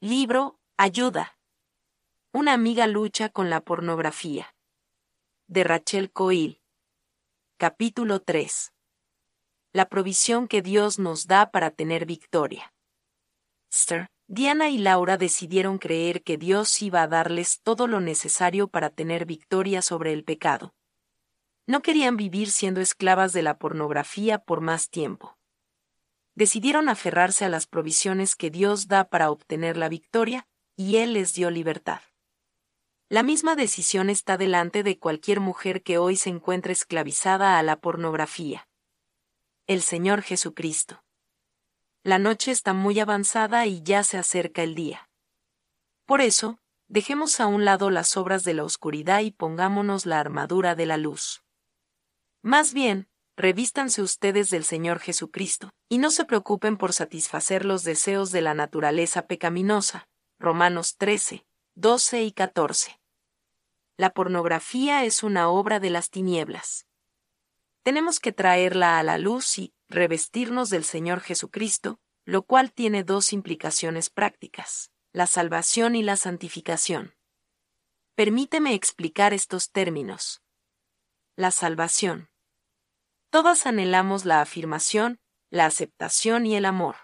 Libro, 0.00 0.60
Ayuda. 0.76 1.36
Una 2.32 2.52
amiga 2.52 2.86
lucha 2.86 3.30
con 3.30 3.50
la 3.50 3.62
pornografía. 3.62 4.54
De 5.48 5.64
Rachel 5.64 6.12
Coil. 6.12 6.60
Capítulo 7.56 8.20
3. 8.20 8.72
La 9.72 9.88
provisión 9.88 10.46
que 10.46 10.62
Dios 10.62 11.00
nos 11.00 11.26
da 11.26 11.50
para 11.50 11.72
tener 11.72 12.06
victoria. 12.06 12.72
Sir, 13.70 14.06
Diana 14.28 14.70
y 14.70 14.78
Laura 14.78 15.16
decidieron 15.16 15.78
creer 15.78 16.22
que 16.22 16.38
Dios 16.38 16.80
iba 16.80 17.02
a 17.02 17.08
darles 17.08 17.60
todo 17.64 17.88
lo 17.88 17.98
necesario 17.98 18.68
para 18.68 18.90
tener 18.90 19.26
victoria 19.26 19.82
sobre 19.82 20.12
el 20.12 20.22
pecado. 20.22 20.76
No 21.66 21.82
querían 21.82 22.16
vivir 22.16 22.52
siendo 22.52 22.80
esclavas 22.80 23.32
de 23.32 23.42
la 23.42 23.58
pornografía 23.58 24.38
por 24.38 24.60
más 24.60 24.90
tiempo 24.90 25.37
decidieron 26.38 26.88
aferrarse 26.88 27.44
a 27.44 27.48
las 27.48 27.66
provisiones 27.66 28.36
que 28.36 28.48
Dios 28.48 28.86
da 28.86 29.08
para 29.08 29.32
obtener 29.32 29.76
la 29.76 29.88
victoria, 29.88 30.46
y 30.76 30.98
Él 30.98 31.14
les 31.14 31.34
dio 31.34 31.50
libertad. 31.50 32.00
La 33.08 33.24
misma 33.24 33.56
decisión 33.56 34.08
está 34.08 34.36
delante 34.36 34.84
de 34.84 35.00
cualquier 35.00 35.40
mujer 35.40 35.82
que 35.82 35.98
hoy 35.98 36.14
se 36.14 36.30
encuentre 36.30 36.72
esclavizada 36.72 37.58
a 37.58 37.62
la 37.64 37.80
pornografía. 37.80 38.68
El 39.66 39.82
Señor 39.82 40.22
Jesucristo. 40.22 41.02
La 42.04 42.20
noche 42.20 42.52
está 42.52 42.72
muy 42.72 43.00
avanzada 43.00 43.66
y 43.66 43.82
ya 43.82 44.04
se 44.04 44.16
acerca 44.16 44.62
el 44.62 44.76
día. 44.76 45.10
Por 46.06 46.20
eso, 46.20 46.60
dejemos 46.86 47.40
a 47.40 47.48
un 47.48 47.64
lado 47.64 47.90
las 47.90 48.16
obras 48.16 48.44
de 48.44 48.54
la 48.54 48.62
oscuridad 48.62 49.22
y 49.22 49.32
pongámonos 49.32 50.06
la 50.06 50.20
armadura 50.20 50.76
de 50.76 50.86
la 50.86 50.98
luz. 50.98 51.42
Más 52.42 52.74
bien, 52.74 53.08
revístanse 53.38 54.02
ustedes 54.02 54.50
del 54.50 54.64
Señor 54.64 54.98
Jesucristo, 54.98 55.70
y 55.88 55.98
no 55.98 56.10
se 56.10 56.24
preocupen 56.24 56.76
por 56.76 56.92
satisfacer 56.92 57.64
los 57.64 57.84
deseos 57.84 58.32
de 58.32 58.42
la 58.42 58.52
naturaleza 58.52 59.26
pecaminosa. 59.26 60.08
Romanos 60.40 60.96
13, 60.98 61.46
12 61.76 62.22
y 62.24 62.32
14. 62.32 63.00
La 63.96 64.10
pornografía 64.10 65.04
es 65.04 65.22
una 65.22 65.48
obra 65.48 65.78
de 65.78 65.90
las 65.90 66.10
tinieblas. 66.10 66.86
Tenemos 67.84 68.18
que 68.18 68.32
traerla 68.32 68.98
a 68.98 69.02
la 69.04 69.18
luz 69.18 69.58
y 69.58 69.72
revestirnos 69.88 70.68
del 70.68 70.84
Señor 70.84 71.20
Jesucristo, 71.20 72.00
lo 72.24 72.42
cual 72.42 72.72
tiene 72.72 73.04
dos 73.04 73.32
implicaciones 73.32 74.10
prácticas, 74.10 74.90
la 75.12 75.26
salvación 75.26 75.94
y 75.94 76.02
la 76.02 76.16
santificación. 76.16 77.14
Permíteme 78.16 78.74
explicar 78.74 79.32
estos 79.32 79.70
términos. 79.70 80.42
La 81.36 81.52
salvación 81.52 82.28
Todas 83.30 83.66
anhelamos 83.66 84.24
la 84.24 84.40
afirmación, 84.40 85.20
la 85.50 85.66
aceptación 85.66 86.46
y 86.46 86.56
el 86.56 86.64
amor. 86.64 86.96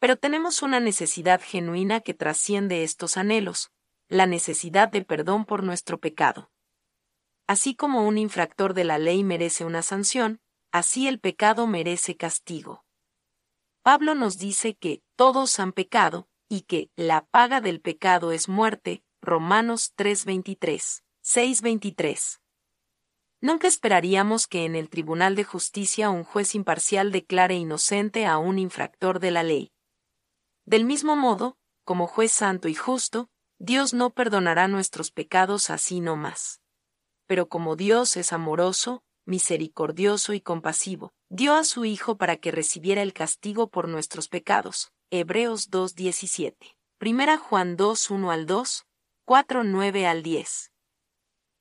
Pero 0.00 0.16
tenemos 0.16 0.62
una 0.62 0.80
necesidad 0.80 1.40
genuina 1.40 2.00
que 2.00 2.12
trasciende 2.12 2.82
estos 2.82 3.16
anhelos, 3.16 3.70
la 4.08 4.26
necesidad 4.26 4.88
de 4.88 5.04
perdón 5.04 5.44
por 5.44 5.62
nuestro 5.62 5.98
pecado. 6.00 6.50
Así 7.46 7.74
como 7.76 8.06
un 8.06 8.18
infractor 8.18 8.74
de 8.74 8.84
la 8.84 8.98
ley 8.98 9.22
merece 9.22 9.64
una 9.64 9.82
sanción, 9.82 10.40
así 10.72 11.06
el 11.06 11.20
pecado 11.20 11.66
merece 11.66 12.16
castigo. 12.16 12.84
Pablo 13.82 14.14
nos 14.14 14.38
dice 14.38 14.74
que 14.74 15.02
todos 15.16 15.60
han 15.60 15.72
pecado, 15.72 16.28
y 16.48 16.62
que 16.62 16.90
la 16.96 17.24
paga 17.26 17.60
del 17.60 17.80
pecado 17.80 18.32
es 18.32 18.48
muerte, 18.48 19.04
Romanos 19.20 19.94
3:23, 19.96 21.02
6:23. 21.22 22.41
Nunca 23.42 23.66
esperaríamos 23.66 24.46
que 24.46 24.64
en 24.64 24.76
el 24.76 24.88
Tribunal 24.88 25.34
de 25.34 25.42
Justicia 25.42 26.10
un 26.10 26.22
juez 26.22 26.54
imparcial 26.54 27.10
declare 27.10 27.56
inocente 27.56 28.24
a 28.24 28.38
un 28.38 28.56
infractor 28.60 29.18
de 29.18 29.32
la 29.32 29.42
ley. 29.42 29.72
Del 30.64 30.84
mismo 30.84 31.16
modo, 31.16 31.56
como 31.84 32.06
juez 32.06 32.30
santo 32.30 32.68
y 32.68 32.74
justo, 32.76 33.30
Dios 33.58 33.94
no 33.94 34.10
perdonará 34.10 34.68
nuestros 34.68 35.10
pecados 35.10 35.70
así 35.70 36.00
no 36.00 36.14
más. 36.14 36.60
Pero 37.26 37.48
como 37.48 37.74
Dios 37.74 38.16
es 38.16 38.32
amoroso, 38.32 39.02
misericordioso 39.24 40.34
y 40.34 40.40
compasivo, 40.40 41.12
dio 41.28 41.54
a 41.54 41.64
su 41.64 41.84
Hijo 41.84 42.16
para 42.16 42.36
que 42.36 42.52
recibiera 42.52 43.02
el 43.02 43.12
castigo 43.12 43.68
por 43.68 43.88
nuestros 43.88 44.28
pecados. 44.28 44.92
Hebreos 45.10 45.68
2.17. 45.68 46.76
Primera 46.96 47.38
Juan 47.38 47.76
2.1 47.76 48.32
al 48.32 48.46
2, 48.46 48.86
4.9 49.26 50.06
al 50.06 50.22
10. 50.22 50.72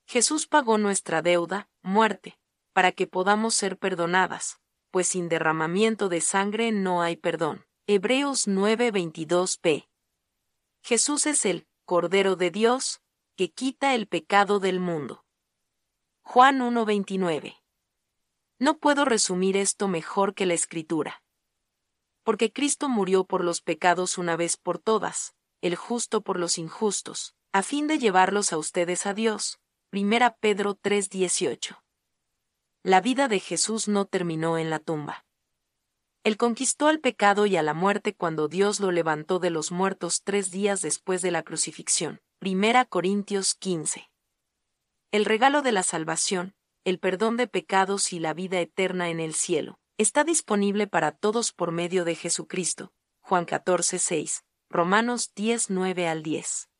Jesús 0.05 0.45
pagó 0.45 0.77
nuestra 0.77 1.21
deuda, 1.21 1.69
muerte, 1.81 2.39
para 2.73 2.91
que 2.91 3.07
podamos 3.07 3.55
ser 3.55 3.77
perdonadas, 3.77 4.59
pues 4.91 5.07
sin 5.07 5.29
derramamiento 5.29 6.09
de 6.09 6.21
sangre 6.21 6.71
no 6.71 7.01
hay 7.01 7.15
perdón. 7.15 7.65
Hebreos 7.87 8.47
9:22p. 8.47 9.89
Jesús 10.83 11.25
es 11.25 11.45
el 11.45 11.67
Cordero 11.85 12.35
de 12.35 12.51
Dios, 12.51 13.01
que 13.35 13.51
quita 13.51 13.95
el 13.95 14.07
pecado 14.07 14.59
del 14.59 14.79
mundo. 14.79 15.25
Juan 16.21 16.61
1:29. 16.61 17.57
No 18.59 18.77
puedo 18.77 19.05
resumir 19.05 19.57
esto 19.57 19.87
mejor 19.87 20.35
que 20.35 20.45
la 20.45 20.53
Escritura. 20.53 21.23
Porque 22.23 22.51
Cristo 22.51 22.89
murió 22.89 23.25
por 23.25 23.43
los 23.43 23.61
pecados 23.61 24.17
una 24.17 24.35
vez 24.35 24.57
por 24.57 24.77
todas, 24.77 25.33
el 25.61 25.75
justo 25.75 26.21
por 26.21 26.39
los 26.39 26.57
injustos, 26.57 27.35
a 27.51 27.63
fin 27.63 27.87
de 27.87 27.97
llevarlos 27.97 28.53
a 28.53 28.57
ustedes 28.57 29.05
a 29.05 29.13
Dios, 29.13 29.59
Primera 29.91 30.37
Pedro 30.37 30.75
3:18. 30.75 31.83
La 32.81 33.01
vida 33.01 33.27
de 33.27 33.41
Jesús 33.41 33.89
no 33.89 34.05
terminó 34.05 34.57
en 34.57 34.69
la 34.69 34.79
tumba. 34.79 35.25
Él 36.23 36.37
conquistó 36.37 36.87
al 36.87 37.01
pecado 37.01 37.45
y 37.45 37.57
a 37.57 37.61
la 37.61 37.73
muerte 37.73 38.15
cuando 38.15 38.47
Dios 38.47 38.79
lo 38.79 38.91
levantó 38.91 39.39
de 39.39 39.49
los 39.49 39.69
muertos 39.69 40.21
tres 40.23 40.49
días 40.49 40.81
después 40.81 41.21
de 41.21 41.31
la 41.31 41.43
crucifixión. 41.43 42.21
Primera 42.39 42.85
Corintios 42.85 43.53
15. 43.53 44.09
El 45.11 45.25
regalo 45.25 45.61
de 45.61 45.73
la 45.73 45.83
salvación, 45.83 46.55
el 46.85 46.97
perdón 46.97 47.35
de 47.35 47.47
pecados 47.47 48.13
y 48.13 48.19
la 48.19 48.33
vida 48.33 48.61
eterna 48.61 49.09
en 49.09 49.19
el 49.19 49.33
cielo, 49.33 49.77
está 49.97 50.23
disponible 50.23 50.87
para 50.87 51.11
todos 51.11 51.51
por 51.51 51.73
medio 51.73 52.05
de 52.05 52.15
Jesucristo. 52.15 52.93
Juan 53.19 53.45
14:6, 53.45 54.45
Romanos 54.69 55.33
10:9 55.35 56.07
al 56.07 56.23
10. 56.23 56.70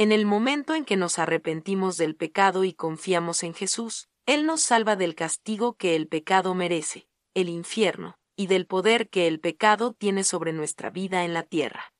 En 0.00 0.12
el 0.12 0.26
momento 0.26 0.76
en 0.76 0.84
que 0.84 0.96
nos 0.96 1.18
arrepentimos 1.18 1.96
del 1.96 2.14
pecado 2.14 2.62
y 2.62 2.72
confiamos 2.72 3.42
en 3.42 3.52
Jesús, 3.52 4.08
Él 4.26 4.46
nos 4.46 4.62
salva 4.62 4.94
del 4.94 5.16
castigo 5.16 5.74
que 5.74 5.96
el 5.96 6.06
pecado 6.06 6.54
merece, 6.54 7.08
el 7.34 7.48
infierno, 7.48 8.16
y 8.36 8.46
del 8.46 8.68
poder 8.68 9.10
que 9.10 9.26
el 9.26 9.40
pecado 9.40 9.94
tiene 9.94 10.22
sobre 10.22 10.52
nuestra 10.52 10.90
vida 10.90 11.24
en 11.24 11.34
la 11.34 11.42
tierra. 11.42 11.92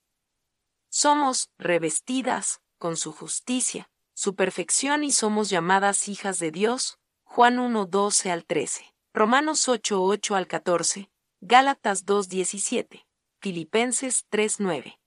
Somos 0.88 1.50
revestidas 1.58 2.60
con 2.78 2.96
su 2.96 3.10
justicia, 3.10 3.90
su 4.14 4.36
perfección 4.36 5.02
y 5.02 5.10
somos 5.10 5.50
llamadas 5.50 6.08
hijas 6.08 6.38
de 6.38 6.52
Dios. 6.52 7.00
Juan 7.24 7.58
1, 7.58 7.86
12 7.86 8.30
al 8.30 8.44
13, 8.44 8.94
Romanos 9.12 9.68
8, 9.68 10.00
8 10.00 10.36
al 10.36 10.46
14, 10.46 11.10
Gálatas 11.40 12.06
2, 12.06 12.28
17, 12.28 13.06
Filipenses 13.40 14.24
3, 14.30 14.60
9. 14.60 14.97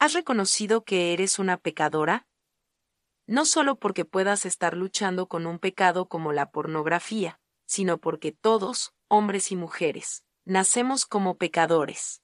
¿Has 0.00 0.14
reconocido 0.14 0.82
que 0.82 1.12
eres 1.12 1.38
una 1.38 1.58
pecadora? 1.58 2.26
No 3.26 3.44
solo 3.44 3.78
porque 3.78 4.06
puedas 4.06 4.46
estar 4.46 4.74
luchando 4.74 5.28
con 5.28 5.46
un 5.46 5.58
pecado 5.58 6.08
como 6.08 6.32
la 6.32 6.50
pornografía, 6.50 7.38
sino 7.66 7.98
porque 7.98 8.32
todos, 8.32 8.94
hombres 9.08 9.52
y 9.52 9.56
mujeres, 9.56 10.24
nacemos 10.46 11.04
como 11.04 11.36
pecadores. 11.36 12.22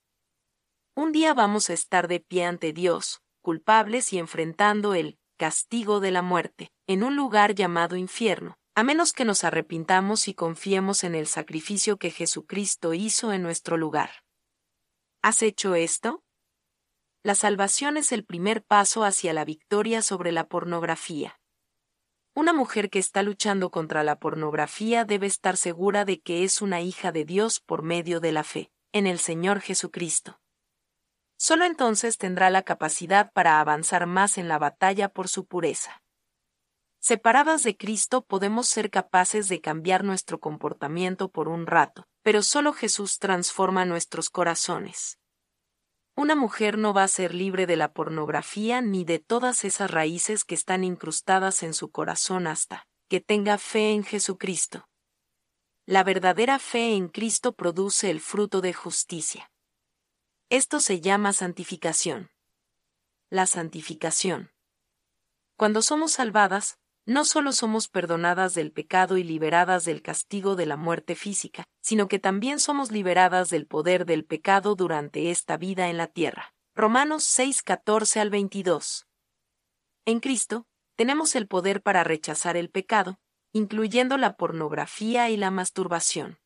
Un 0.95 1.13
día 1.13 1.35
vamos 1.35 1.69
a 1.69 1.75
estar 1.75 2.09
de 2.09 2.19
pie 2.19 2.47
ante 2.47 2.73
Dios, 2.73 3.21
culpables 3.43 4.11
y 4.15 4.19
enfrentando 4.19 4.95
el 4.95 5.19
castigo 5.37 6.01
de 6.01 6.13
la 6.13 6.23
muerte, 6.23 6.73
en 6.87 7.03
un 7.03 7.15
lugar 7.15 7.55
llamado 7.55 7.97
infierno, 7.97 8.57
a 8.75 8.85
menos 8.85 9.13
que 9.13 9.27
nos 9.27 9.45
arrepintamos 9.45 10.29
y 10.29 10.35
confiemos 10.35 11.05
en 11.05 11.15
el 11.15 11.27
sacrificio 11.27 11.99
que 11.99 12.11
Jesucristo 12.11 12.95
hizo 12.95 13.35
en 13.35 13.43
nuestro 13.43 13.77
lugar. 13.77 14.11
¿Has 15.21 15.43
hecho 15.43 15.75
esto? 15.75 16.23
La 17.27 17.35
salvación 17.35 17.97
es 17.97 18.13
el 18.13 18.25
primer 18.25 18.63
paso 18.63 19.03
hacia 19.03 19.33
la 19.33 19.45
victoria 19.45 20.01
sobre 20.01 20.31
la 20.31 20.47
pornografía. 20.47 21.41
Una 22.37 22.53
mujer 22.53 22.89
que 22.89 23.01
está 23.01 23.25
luchando 23.25 23.73
contra 23.73 24.05
la 24.05 24.21
pornografía 24.21 25.05
debe 25.05 25.27
estar 25.27 25.57
segura 25.57 26.05
de 26.05 26.21
que 26.21 26.45
es 26.45 26.63
una 26.63 26.83
hija 26.83 27.11
de 27.11 27.25
Dios 27.25 27.59
por 27.59 27.83
medio 27.83 28.21
de 28.21 28.31
la 28.31 28.45
fe, 28.45 28.71
en 28.93 29.09
el 29.09 29.19
Señor 29.19 29.61
Jesucristo. 29.61 30.39
Solo 31.37 31.65
entonces 31.65 32.17
tendrá 32.17 32.49
la 32.49 32.63
capacidad 32.63 33.33
para 33.33 33.59
avanzar 33.59 34.07
más 34.07 34.39
en 34.39 34.47
la 34.47 34.61
batalla 34.61 35.09
por 35.09 35.27
su 35.27 35.47
pureza. 35.47 36.05
Separadas 37.01 37.65
de 37.65 37.77
Cristo 37.77 38.25
podemos 38.25 38.69
ser 38.69 38.89
capaces 38.89 39.49
de 39.49 39.61
cambiar 39.61 40.05
nuestro 40.05 40.39
comportamiento 40.39 41.29
por 41.29 41.49
un 41.49 41.67
rato, 41.67 42.07
pero 42.23 42.43
solo 42.43 42.73
Jesús 42.73 43.19
transforma 43.19 43.85
nuestros 43.85 44.31
corazones. 44.31 45.19
Una 46.17 46.35
mujer 46.35 46.79
no 46.79 46.95
va 46.95 47.03
a 47.05 47.09
ser 47.09 47.35
libre 47.35 47.67
de 47.67 47.77
la 47.77 47.93
pornografía 47.93 48.81
ni 48.81 49.05
de 49.05 49.19
todas 49.19 49.67
esas 49.67 49.91
raíces 49.91 50.45
que 50.45 50.55
están 50.55 50.83
incrustadas 50.83 51.63
en 51.63 51.75
su 51.75 51.91
corazón 51.91 52.47
hasta 52.47 52.89
que 53.09 53.21
tenga 53.21 53.59
fe 53.59 53.93
en 53.93 54.03
Jesucristo. 54.03 54.89
La 55.85 56.03
verdadera 56.05 56.59
fe 56.59 56.95
en 56.95 57.09
Cristo 57.09 57.53
produce 57.53 58.11
el 58.11 58.21
fruto 58.21 58.63
de 58.63 58.73
justicia. 58.73 59.53
Esto 60.49 60.81
se 60.81 61.03
llama 61.03 61.35
santificación. 61.35 62.31
La 63.29 63.47
santificación. 63.47 64.53
Cuando 65.57 65.83
somos 65.83 66.13
salvadas, 66.13 66.79
no 67.07 67.25
solo 67.25 67.53
somos 67.53 67.87
perdonadas 67.89 68.55
del 68.55 68.73
pecado 68.73 69.17
y 69.17 69.23
liberadas 69.23 69.85
del 69.85 70.03
castigo 70.03 70.57
de 70.57 70.67
la 70.67 70.77
muerte 70.77 71.15
física, 71.15 71.65
sino 71.81 72.09
que 72.09 72.19
también 72.19 72.59
somos 72.59 72.91
liberadas 72.91 73.49
del 73.49 73.67
poder 73.67 74.07
del 74.07 74.25
pecado 74.25 74.75
durante 74.75 75.31
esta 75.31 75.57
vida 75.57 75.89
en 75.89 75.97
la 75.97 76.09
tierra. 76.09 76.53
Romanos 76.75 77.23
6, 77.25 77.63
14 77.63 78.21
al 78.21 78.31
22. 78.31 79.07
En 80.05 80.19
Cristo, 80.19 80.67
tenemos 80.97 81.37
el 81.37 81.47
poder 81.47 81.81
para 81.81 82.03
rechazar 82.03 82.57
el 82.57 82.71
pecado, 82.71 83.21
incluyendo 83.53 84.19
la 84.19 84.37
pornografía 84.37 85.31
y 85.31 85.37
la 85.37 85.53
masturbación. 85.53 86.39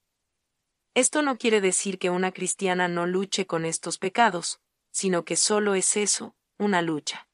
Esto 0.94 1.22
no 1.22 1.38
quiere 1.38 1.62
decir 1.62 1.98
que 1.98 2.10
una 2.10 2.32
cristiana 2.32 2.86
no 2.86 3.06
luche 3.06 3.46
con 3.46 3.64
estos 3.64 3.96
pecados, 3.96 4.60
sino 4.92 5.24
que 5.24 5.36
solo 5.36 5.74
es 5.74 5.96
eso, 5.96 6.34
una 6.58 6.82
lucha. 6.82 7.29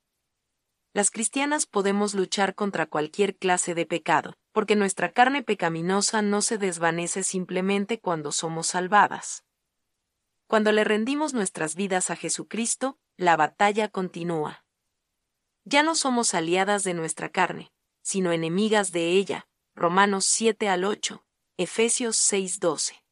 Las 0.96 1.10
cristianas 1.10 1.66
podemos 1.66 2.14
luchar 2.14 2.54
contra 2.54 2.86
cualquier 2.86 3.36
clase 3.36 3.74
de 3.74 3.84
pecado, 3.84 4.38
porque 4.52 4.76
nuestra 4.76 5.12
carne 5.12 5.42
pecaminosa 5.42 6.22
no 6.22 6.40
se 6.40 6.56
desvanece 6.56 7.22
simplemente 7.22 8.00
cuando 8.00 8.32
somos 8.32 8.68
salvadas. 8.68 9.44
Cuando 10.46 10.72
le 10.72 10.84
rendimos 10.84 11.34
nuestras 11.34 11.74
vidas 11.74 12.08
a 12.10 12.16
Jesucristo, 12.16 12.98
la 13.18 13.36
batalla 13.36 13.90
continúa. 13.90 14.64
Ya 15.64 15.82
no 15.82 15.96
somos 15.96 16.32
aliadas 16.32 16.82
de 16.82 16.94
nuestra 16.94 17.28
carne, 17.28 17.74
sino 18.00 18.32
enemigas 18.32 18.90
de 18.90 19.10
ella. 19.10 19.46
Romanos 19.74 20.24
7 20.24 20.66
al 20.70 20.86
8, 20.86 21.26
Efesios 21.58 22.16
6 22.16 22.58
12. 22.58 23.04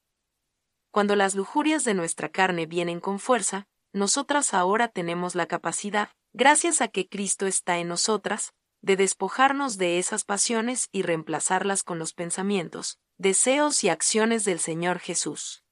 Cuando 0.90 1.16
las 1.16 1.34
lujurias 1.34 1.84
de 1.84 1.92
nuestra 1.92 2.30
carne 2.30 2.64
vienen 2.64 3.00
con 3.00 3.18
fuerza, 3.18 3.68
nosotras 3.92 4.54
ahora 4.54 4.88
tenemos 4.88 5.34
la 5.34 5.44
capacidad, 5.44 6.08
gracias 6.34 6.80
a 6.80 6.88
que 6.88 7.08
Cristo 7.08 7.46
está 7.46 7.78
en 7.78 7.88
nosotras, 7.88 8.52
de 8.82 8.96
despojarnos 8.96 9.78
de 9.78 9.98
esas 9.98 10.24
pasiones 10.24 10.88
y 10.92 11.02
reemplazarlas 11.02 11.82
con 11.82 11.98
los 11.98 12.12
pensamientos, 12.12 12.98
deseos 13.16 13.82
y 13.84 13.88
acciones 13.88 14.44
del 14.44 14.58
Señor 14.58 14.98
Jesús. 14.98 15.64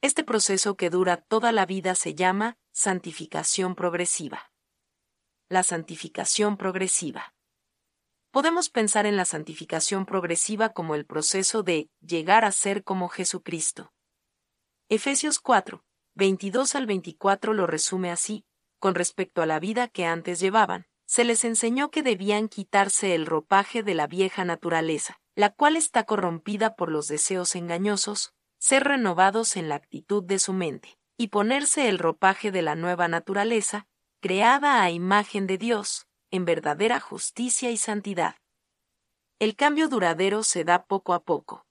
Este 0.00 0.22
proceso 0.24 0.76
que 0.76 0.90
dura 0.90 1.18
toda 1.18 1.52
la 1.52 1.66
vida 1.66 1.94
se 1.94 2.14
llama 2.14 2.56
santificación 2.72 3.74
progresiva. 3.74 4.50
La 5.48 5.62
santificación 5.62 6.56
progresiva. 6.56 7.34
Podemos 8.30 8.70
pensar 8.70 9.06
en 9.06 9.16
la 9.16 9.24
santificación 9.24 10.06
progresiva 10.06 10.70
como 10.70 10.94
el 10.94 11.04
proceso 11.04 11.62
de 11.62 11.90
llegar 12.00 12.44
a 12.44 12.52
ser 12.52 12.84
como 12.84 13.08
Jesucristo. 13.08 13.92
Efesios 14.88 15.38
4, 15.40 15.84
22 16.14 16.74
al 16.74 16.86
24 16.86 17.54
lo 17.54 17.66
resume 17.66 18.10
así, 18.10 18.44
con 18.84 18.94
respecto 18.94 19.40
a 19.40 19.46
la 19.46 19.60
vida 19.60 19.88
que 19.88 20.04
antes 20.04 20.40
llevaban, 20.40 20.84
se 21.06 21.24
les 21.24 21.46
enseñó 21.46 21.90
que 21.90 22.02
debían 22.02 22.48
quitarse 22.48 23.14
el 23.14 23.24
ropaje 23.24 23.82
de 23.82 23.94
la 23.94 24.06
vieja 24.06 24.44
naturaleza, 24.44 25.22
la 25.34 25.48
cual 25.48 25.76
está 25.76 26.04
corrompida 26.04 26.76
por 26.76 26.90
los 26.90 27.08
deseos 27.08 27.54
engañosos, 27.54 28.34
ser 28.58 28.84
renovados 28.84 29.56
en 29.56 29.70
la 29.70 29.76
actitud 29.76 30.22
de 30.22 30.38
su 30.38 30.52
mente, 30.52 30.98
y 31.16 31.28
ponerse 31.28 31.88
el 31.88 31.98
ropaje 31.98 32.50
de 32.50 32.60
la 32.60 32.74
nueva 32.74 33.08
naturaleza, 33.08 33.86
creada 34.20 34.82
a 34.82 34.90
imagen 34.90 35.46
de 35.46 35.56
Dios, 35.56 36.06
en 36.30 36.44
verdadera 36.44 37.00
justicia 37.00 37.70
y 37.70 37.78
santidad. 37.78 38.36
El 39.38 39.56
cambio 39.56 39.88
duradero 39.88 40.42
se 40.42 40.62
da 40.62 40.84
poco 40.84 41.14
a 41.14 41.24
poco. 41.24 41.64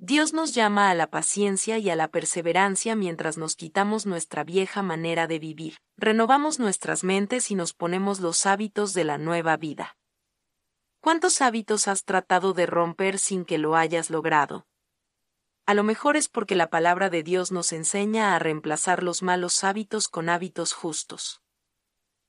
Dios 0.00 0.32
nos 0.32 0.54
llama 0.54 0.90
a 0.90 0.94
la 0.94 1.10
paciencia 1.10 1.78
y 1.78 1.90
a 1.90 1.96
la 1.96 2.06
perseverancia 2.06 2.94
mientras 2.94 3.36
nos 3.36 3.56
quitamos 3.56 4.06
nuestra 4.06 4.44
vieja 4.44 4.80
manera 4.80 5.26
de 5.26 5.40
vivir, 5.40 5.78
renovamos 5.96 6.60
nuestras 6.60 7.02
mentes 7.02 7.50
y 7.50 7.56
nos 7.56 7.74
ponemos 7.74 8.20
los 8.20 8.46
hábitos 8.46 8.94
de 8.94 9.02
la 9.02 9.18
nueva 9.18 9.56
vida. 9.56 9.96
¿Cuántos 11.00 11.40
hábitos 11.40 11.88
has 11.88 12.04
tratado 12.04 12.52
de 12.52 12.66
romper 12.66 13.18
sin 13.18 13.44
que 13.44 13.58
lo 13.58 13.74
hayas 13.74 14.08
logrado? 14.08 14.68
A 15.66 15.74
lo 15.74 15.82
mejor 15.82 16.16
es 16.16 16.28
porque 16.28 16.54
la 16.54 16.70
palabra 16.70 17.10
de 17.10 17.24
Dios 17.24 17.50
nos 17.50 17.72
enseña 17.72 18.36
a 18.36 18.38
reemplazar 18.38 19.02
los 19.02 19.24
malos 19.24 19.64
hábitos 19.64 20.06
con 20.06 20.28
hábitos 20.28 20.74
justos. 20.74 21.42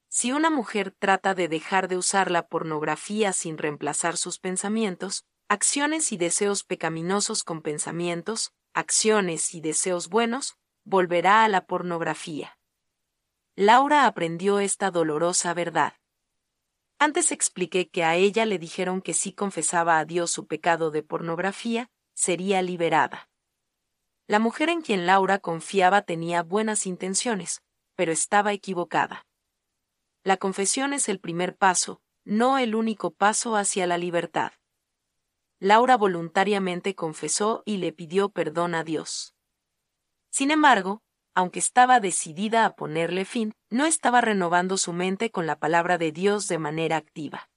Si 0.08 0.32
una 0.32 0.50
mujer 0.50 0.90
trata 0.98 1.36
de 1.36 1.48
dejar 1.48 1.88
de 1.88 1.98
usar 1.98 2.32
la 2.32 2.48
pornografía 2.48 3.32
sin 3.32 3.60
reemplazar 3.60 4.18
sus 4.18 4.40
pensamientos, 4.40 5.24
acciones 5.50 6.12
y 6.12 6.18
deseos 6.18 6.64
pecaminosos 6.64 7.44
con 7.44 7.64
pensamientos, 7.64 8.54
acciones 8.74 9.56
y 9.56 9.62
deseos 9.62 10.08
buenos, 10.08 10.58
volverá 10.86 11.44
a 11.44 11.50
la 11.50 11.66
pornografía. 11.66 12.60
Laura 13.56 14.06
aprendió 14.06 14.60
esta 14.60 14.92
dolorosa 14.92 15.56
verdad. 15.56 15.94
Antes 17.00 17.32
expliqué 17.32 17.90
que 17.90 18.04
a 18.04 18.16
ella 18.16 18.46
le 18.46 18.60
dijeron 18.60 19.02
que 19.02 19.16
si 19.16 19.34
confesaba 19.34 19.98
a 19.98 20.06
Dios 20.06 20.30
su 20.30 20.46
pecado 20.46 20.92
de 20.92 21.02
pornografía, 21.02 21.90
sería 22.14 22.62
liberada. 22.62 23.28
La 24.28 24.38
mujer 24.38 24.70
en 24.70 24.82
quien 24.82 25.08
Laura 25.08 25.40
confiaba 25.40 26.04
tenía 26.04 26.44
buenas 26.44 26.86
intenciones, 26.86 27.64
pero 27.96 28.12
estaba 28.12 28.54
equivocada. 28.54 29.26
La 30.24 30.38
confesión 30.38 30.94
es 30.94 31.10
el 31.10 31.20
primer 31.20 31.58
paso, 31.58 32.04
no 32.24 32.60
el 32.60 32.76
único 32.76 33.12
paso 33.12 33.56
hacia 33.56 33.88
la 33.88 33.98
libertad. 33.98 34.52
Laura 35.60 35.98
voluntariamente 35.98 36.96
confesó 36.96 37.64
y 37.66 37.78
le 37.78 37.92
pidió 37.92 38.30
perdón 38.30 38.76
a 38.76 38.84
Dios. 38.84 39.36
Sin 40.30 40.52
embargo, 40.52 41.02
aunque 41.36 41.60
estaba 41.60 42.00
decidida 42.00 42.66
a 42.66 42.76
ponerle 42.76 43.26
fin, 43.26 43.54
no 43.70 43.86
estaba 43.86 44.22
renovando 44.22 44.78
su 44.78 44.94
mente 44.94 45.32
con 45.32 45.48
la 45.48 45.60
palabra 45.60 45.98
de 45.98 46.12
Dios 46.12 46.48
de 46.48 46.60
manera 46.60 46.98
activa. 46.98 47.50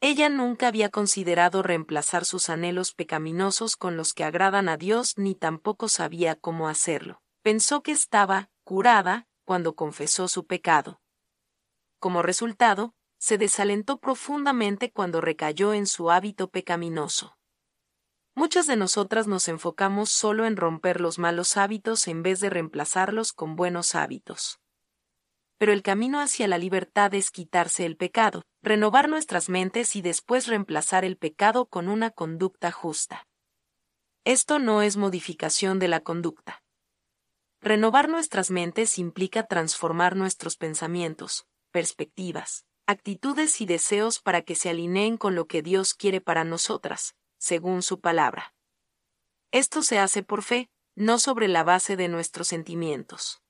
Ella 0.00 0.28
nunca 0.28 0.68
había 0.68 0.88
considerado 0.88 1.62
reemplazar 1.62 2.24
sus 2.24 2.48
anhelos 2.48 2.94
pecaminosos 2.94 3.76
con 3.76 3.96
los 3.96 4.14
que 4.14 4.24
agradan 4.24 4.68
a 4.68 4.76
Dios 4.76 5.18
ni 5.18 5.34
tampoco 5.34 5.88
sabía 5.88 6.36
cómo 6.36 6.68
hacerlo. 6.68 7.20
Pensó 7.42 7.82
que 7.82 7.92
estaba 7.92 8.50
curada 8.64 9.26
cuando 9.44 9.74
confesó 9.74 10.26
su 10.28 10.46
pecado. 10.46 11.00
Como 11.98 12.22
resultado, 12.22 12.94
se 13.20 13.36
desalentó 13.36 13.98
profundamente 13.98 14.90
cuando 14.90 15.20
recayó 15.20 15.74
en 15.74 15.86
su 15.86 16.10
hábito 16.10 16.48
pecaminoso. 16.48 17.36
Muchas 18.34 18.66
de 18.66 18.76
nosotras 18.76 19.26
nos 19.26 19.46
enfocamos 19.48 20.08
solo 20.08 20.46
en 20.46 20.56
romper 20.56 21.02
los 21.02 21.18
malos 21.18 21.58
hábitos 21.58 22.08
en 22.08 22.22
vez 22.22 22.40
de 22.40 22.48
reemplazarlos 22.48 23.34
con 23.34 23.56
buenos 23.56 23.94
hábitos. 23.94 24.58
Pero 25.58 25.72
el 25.72 25.82
camino 25.82 26.20
hacia 26.20 26.48
la 26.48 26.56
libertad 26.56 27.12
es 27.12 27.30
quitarse 27.30 27.84
el 27.84 27.98
pecado, 27.98 28.42
renovar 28.62 29.10
nuestras 29.10 29.50
mentes 29.50 29.96
y 29.96 30.00
después 30.00 30.46
reemplazar 30.46 31.04
el 31.04 31.18
pecado 31.18 31.66
con 31.66 31.88
una 31.88 32.10
conducta 32.10 32.72
justa. 32.72 33.28
Esto 34.24 34.58
no 34.58 34.80
es 34.80 34.96
modificación 34.96 35.78
de 35.78 35.88
la 35.88 36.00
conducta. 36.00 36.62
Renovar 37.60 38.08
nuestras 38.08 38.50
mentes 38.50 38.98
implica 38.98 39.42
transformar 39.42 40.16
nuestros 40.16 40.56
pensamientos, 40.56 41.46
perspectivas, 41.70 42.64
actitudes 42.86 43.60
y 43.60 43.66
deseos 43.66 44.20
para 44.20 44.42
que 44.42 44.54
se 44.54 44.70
alineen 44.70 45.16
con 45.16 45.34
lo 45.34 45.46
que 45.46 45.62
Dios 45.62 45.94
quiere 45.94 46.20
para 46.20 46.44
nosotras, 46.44 47.14
según 47.38 47.82
su 47.82 48.00
palabra. 48.00 48.54
Esto 49.52 49.82
se 49.82 49.98
hace 49.98 50.22
por 50.22 50.42
fe, 50.42 50.70
no 50.94 51.18
sobre 51.18 51.48
la 51.48 51.64
base 51.64 51.96
de 51.96 52.08
nuestros 52.08 52.48
sentimientos. 52.48 53.42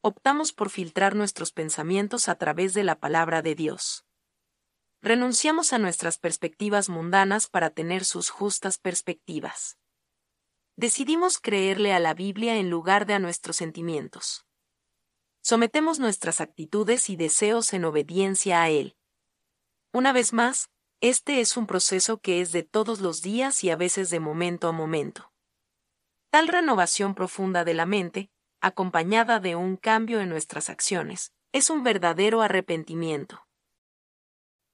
Optamos 0.00 0.52
por 0.52 0.70
filtrar 0.70 1.14
nuestros 1.14 1.52
pensamientos 1.52 2.28
a 2.28 2.34
través 2.36 2.74
de 2.74 2.84
la 2.84 2.98
palabra 2.98 3.42
de 3.42 3.54
Dios. 3.54 4.04
Renunciamos 5.02 5.72
a 5.72 5.78
nuestras 5.78 6.18
perspectivas 6.18 6.88
mundanas 6.88 7.48
para 7.48 7.70
tener 7.70 8.04
sus 8.04 8.30
justas 8.30 8.78
perspectivas. 8.78 9.78
Decidimos 10.76 11.38
creerle 11.38 11.92
a 11.92 12.00
la 12.00 12.14
Biblia 12.14 12.56
en 12.56 12.70
lugar 12.70 13.06
de 13.06 13.14
a 13.14 13.18
nuestros 13.18 13.56
sentimientos 13.56 14.46
sometemos 15.44 16.00
nuestras 16.00 16.40
actitudes 16.40 17.10
y 17.10 17.16
deseos 17.16 17.74
en 17.74 17.84
obediencia 17.84 18.62
a 18.62 18.70
Él. 18.70 18.96
Una 19.92 20.12
vez 20.12 20.32
más, 20.32 20.70
este 21.02 21.40
es 21.40 21.58
un 21.58 21.66
proceso 21.66 22.18
que 22.18 22.40
es 22.40 22.50
de 22.50 22.62
todos 22.62 23.00
los 23.00 23.20
días 23.20 23.62
y 23.62 23.68
a 23.70 23.76
veces 23.76 24.08
de 24.08 24.20
momento 24.20 24.68
a 24.68 24.72
momento. 24.72 25.32
Tal 26.30 26.48
renovación 26.48 27.14
profunda 27.14 27.62
de 27.62 27.74
la 27.74 27.84
mente, 27.84 28.30
acompañada 28.62 29.38
de 29.38 29.54
un 29.54 29.76
cambio 29.76 30.20
en 30.20 30.30
nuestras 30.30 30.70
acciones, 30.70 31.34
es 31.52 31.68
un 31.68 31.82
verdadero 31.82 32.40
arrepentimiento. 32.40 33.46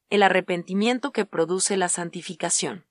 El 0.09 0.23
arrepentimiento 0.23 1.11
que 1.11 1.25
produce 1.27 1.77
la 1.77 1.89
santificación. 1.89 2.87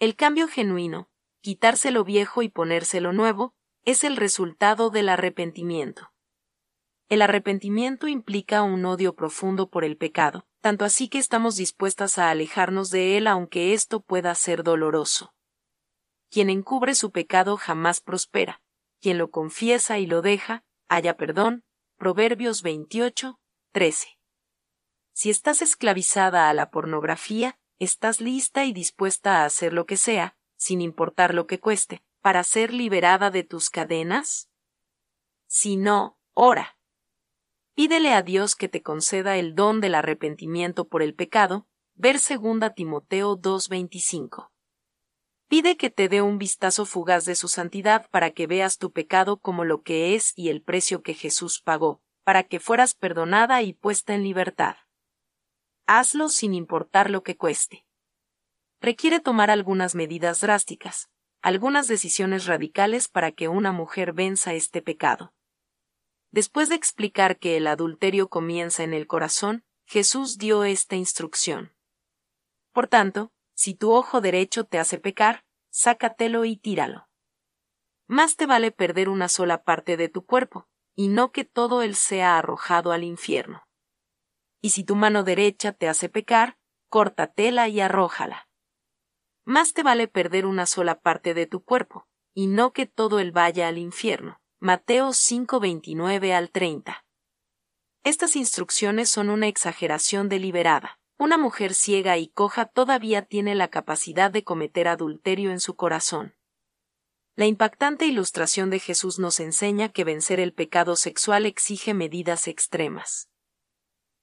El 0.00 0.16
cambio 0.16 0.48
genuino, 0.48 1.08
quitarse 1.40 1.90
lo 1.90 2.04
viejo 2.04 2.42
y 2.42 2.50
ponerse 2.50 3.00
lo 3.00 3.14
nuevo, 3.14 3.54
es 3.84 4.04
el 4.04 4.16
resultado 4.16 4.90
del 4.90 5.08
arrepentimiento. 5.08 6.13
El 7.08 7.22
arrepentimiento 7.22 8.08
implica 8.08 8.62
un 8.62 8.84
odio 8.86 9.14
profundo 9.14 9.68
por 9.68 9.84
el 9.84 9.96
pecado, 9.96 10.46
tanto 10.60 10.84
así 10.84 11.08
que 11.08 11.18
estamos 11.18 11.56
dispuestas 11.56 12.18
a 12.18 12.30
alejarnos 12.30 12.90
de 12.90 13.18
él 13.18 13.26
aunque 13.26 13.74
esto 13.74 14.00
pueda 14.00 14.34
ser 14.34 14.62
doloroso. 14.62 15.34
Quien 16.30 16.50
encubre 16.50 16.94
su 16.94 17.12
pecado 17.12 17.56
jamás 17.56 18.00
prospera. 18.00 18.60
quien 19.00 19.18
lo 19.18 19.30
confiesa 19.30 19.98
y 19.98 20.06
lo 20.06 20.22
deja, 20.22 20.64
haya 20.88 21.18
perdón. 21.18 21.62
Proverbios 21.96 22.62
28, 22.62 23.38
13. 23.72 24.18
Si 25.12 25.28
estás 25.28 25.60
esclavizada 25.60 26.48
a 26.48 26.54
la 26.54 26.70
pornografía, 26.70 27.58
estás 27.78 28.22
lista 28.22 28.64
y 28.64 28.72
dispuesta 28.72 29.42
a 29.42 29.44
hacer 29.44 29.74
lo 29.74 29.84
que 29.84 29.98
sea, 29.98 30.36
sin 30.56 30.80
importar 30.80 31.34
lo 31.34 31.46
que 31.46 31.60
cueste, 31.60 32.02
para 32.22 32.42
ser 32.42 32.72
liberada 32.72 33.30
de 33.30 33.44
tus 33.44 33.68
cadenas? 33.68 34.48
Si 35.46 35.76
no, 35.76 36.18
ora. 36.32 36.78
Pídele 37.74 38.12
a 38.12 38.22
Dios 38.22 38.54
que 38.54 38.68
te 38.68 38.82
conceda 38.82 39.36
el 39.36 39.56
don 39.56 39.80
del 39.80 39.96
arrepentimiento 39.96 40.86
por 40.86 41.02
el 41.02 41.12
pecado, 41.12 41.66
ver 41.96 42.18
2 42.20 42.72
Timoteo 42.76 43.36
2.25. 43.36 44.50
Pide 45.48 45.76
que 45.76 45.90
te 45.90 46.08
dé 46.08 46.22
un 46.22 46.38
vistazo 46.38 46.86
fugaz 46.86 47.24
de 47.24 47.34
su 47.34 47.48
santidad 47.48 48.08
para 48.10 48.30
que 48.30 48.46
veas 48.46 48.78
tu 48.78 48.92
pecado 48.92 49.38
como 49.38 49.64
lo 49.64 49.82
que 49.82 50.14
es 50.14 50.32
y 50.36 50.50
el 50.50 50.62
precio 50.62 51.02
que 51.02 51.14
Jesús 51.14 51.60
pagó, 51.60 52.00
para 52.22 52.44
que 52.44 52.60
fueras 52.60 52.94
perdonada 52.94 53.60
y 53.62 53.72
puesta 53.72 54.14
en 54.14 54.22
libertad. 54.22 54.76
Hazlo 55.86 56.28
sin 56.28 56.54
importar 56.54 57.10
lo 57.10 57.24
que 57.24 57.36
cueste. 57.36 57.84
Requiere 58.80 59.18
tomar 59.18 59.50
algunas 59.50 59.96
medidas 59.96 60.40
drásticas, 60.40 61.10
algunas 61.42 61.88
decisiones 61.88 62.46
radicales 62.46 63.08
para 63.08 63.32
que 63.32 63.48
una 63.48 63.72
mujer 63.72 64.12
venza 64.12 64.54
este 64.54 64.80
pecado. 64.80 65.34
Después 66.34 66.68
de 66.68 66.74
explicar 66.74 67.38
que 67.38 67.56
el 67.56 67.68
adulterio 67.68 68.28
comienza 68.28 68.82
en 68.82 68.92
el 68.92 69.06
corazón, 69.06 69.64
Jesús 69.84 70.36
dio 70.36 70.64
esta 70.64 70.96
instrucción. 70.96 71.76
Por 72.72 72.88
tanto, 72.88 73.32
si 73.54 73.74
tu 73.74 73.92
ojo 73.92 74.20
derecho 74.20 74.64
te 74.64 74.80
hace 74.80 74.98
pecar, 74.98 75.44
sácatelo 75.70 76.44
y 76.44 76.56
tíralo. 76.56 77.08
Más 78.08 78.34
te 78.34 78.46
vale 78.46 78.72
perder 78.72 79.10
una 79.10 79.28
sola 79.28 79.62
parte 79.62 79.96
de 79.96 80.08
tu 80.08 80.26
cuerpo, 80.26 80.66
y 80.96 81.06
no 81.06 81.30
que 81.30 81.44
todo 81.44 81.82
él 81.82 81.94
sea 81.94 82.36
arrojado 82.36 82.90
al 82.90 83.04
infierno. 83.04 83.68
Y 84.60 84.70
si 84.70 84.82
tu 84.82 84.96
mano 84.96 85.22
derecha 85.22 85.70
te 85.70 85.88
hace 85.88 86.08
pecar, 86.08 86.58
córtatela 86.88 87.68
y 87.68 87.80
arrójala. 87.80 88.48
Más 89.44 89.72
te 89.72 89.84
vale 89.84 90.08
perder 90.08 90.46
una 90.46 90.66
sola 90.66 91.00
parte 91.00 91.32
de 91.32 91.46
tu 91.46 91.62
cuerpo, 91.62 92.08
y 92.32 92.48
no 92.48 92.72
que 92.72 92.86
todo 92.86 93.20
él 93.20 93.30
vaya 93.30 93.68
al 93.68 93.78
infierno. 93.78 94.40
Mateo 94.66 95.12
5:29 95.12 96.32
al 96.32 96.50
30. 96.50 97.04
Estas 98.02 98.34
instrucciones 98.34 99.10
son 99.10 99.28
una 99.28 99.46
exageración 99.46 100.30
deliberada. 100.30 100.98
Una 101.18 101.36
mujer 101.36 101.74
ciega 101.74 102.16
y 102.16 102.28
coja 102.28 102.64
todavía 102.64 103.26
tiene 103.26 103.54
la 103.54 103.68
capacidad 103.68 104.30
de 104.30 104.42
cometer 104.42 104.88
adulterio 104.88 105.50
en 105.50 105.60
su 105.60 105.76
corazón. 105.76 106.34
La 107.36 107.44
impactante 107.44 108.06
ilustración 108.06 108.70
de 108.70 108.78
Jesús 108.78 109.18
nos 109.18 109.38
enseña 109.38 109.90
que 109.90 110.02
vencer 110.02 110.40
el 110.40 110.54
pecado 110.54 110.96
sexual 110.96 111.44
exige 111.44 111.92
medidas 111.92 112.48
extremas. 112.48 113.28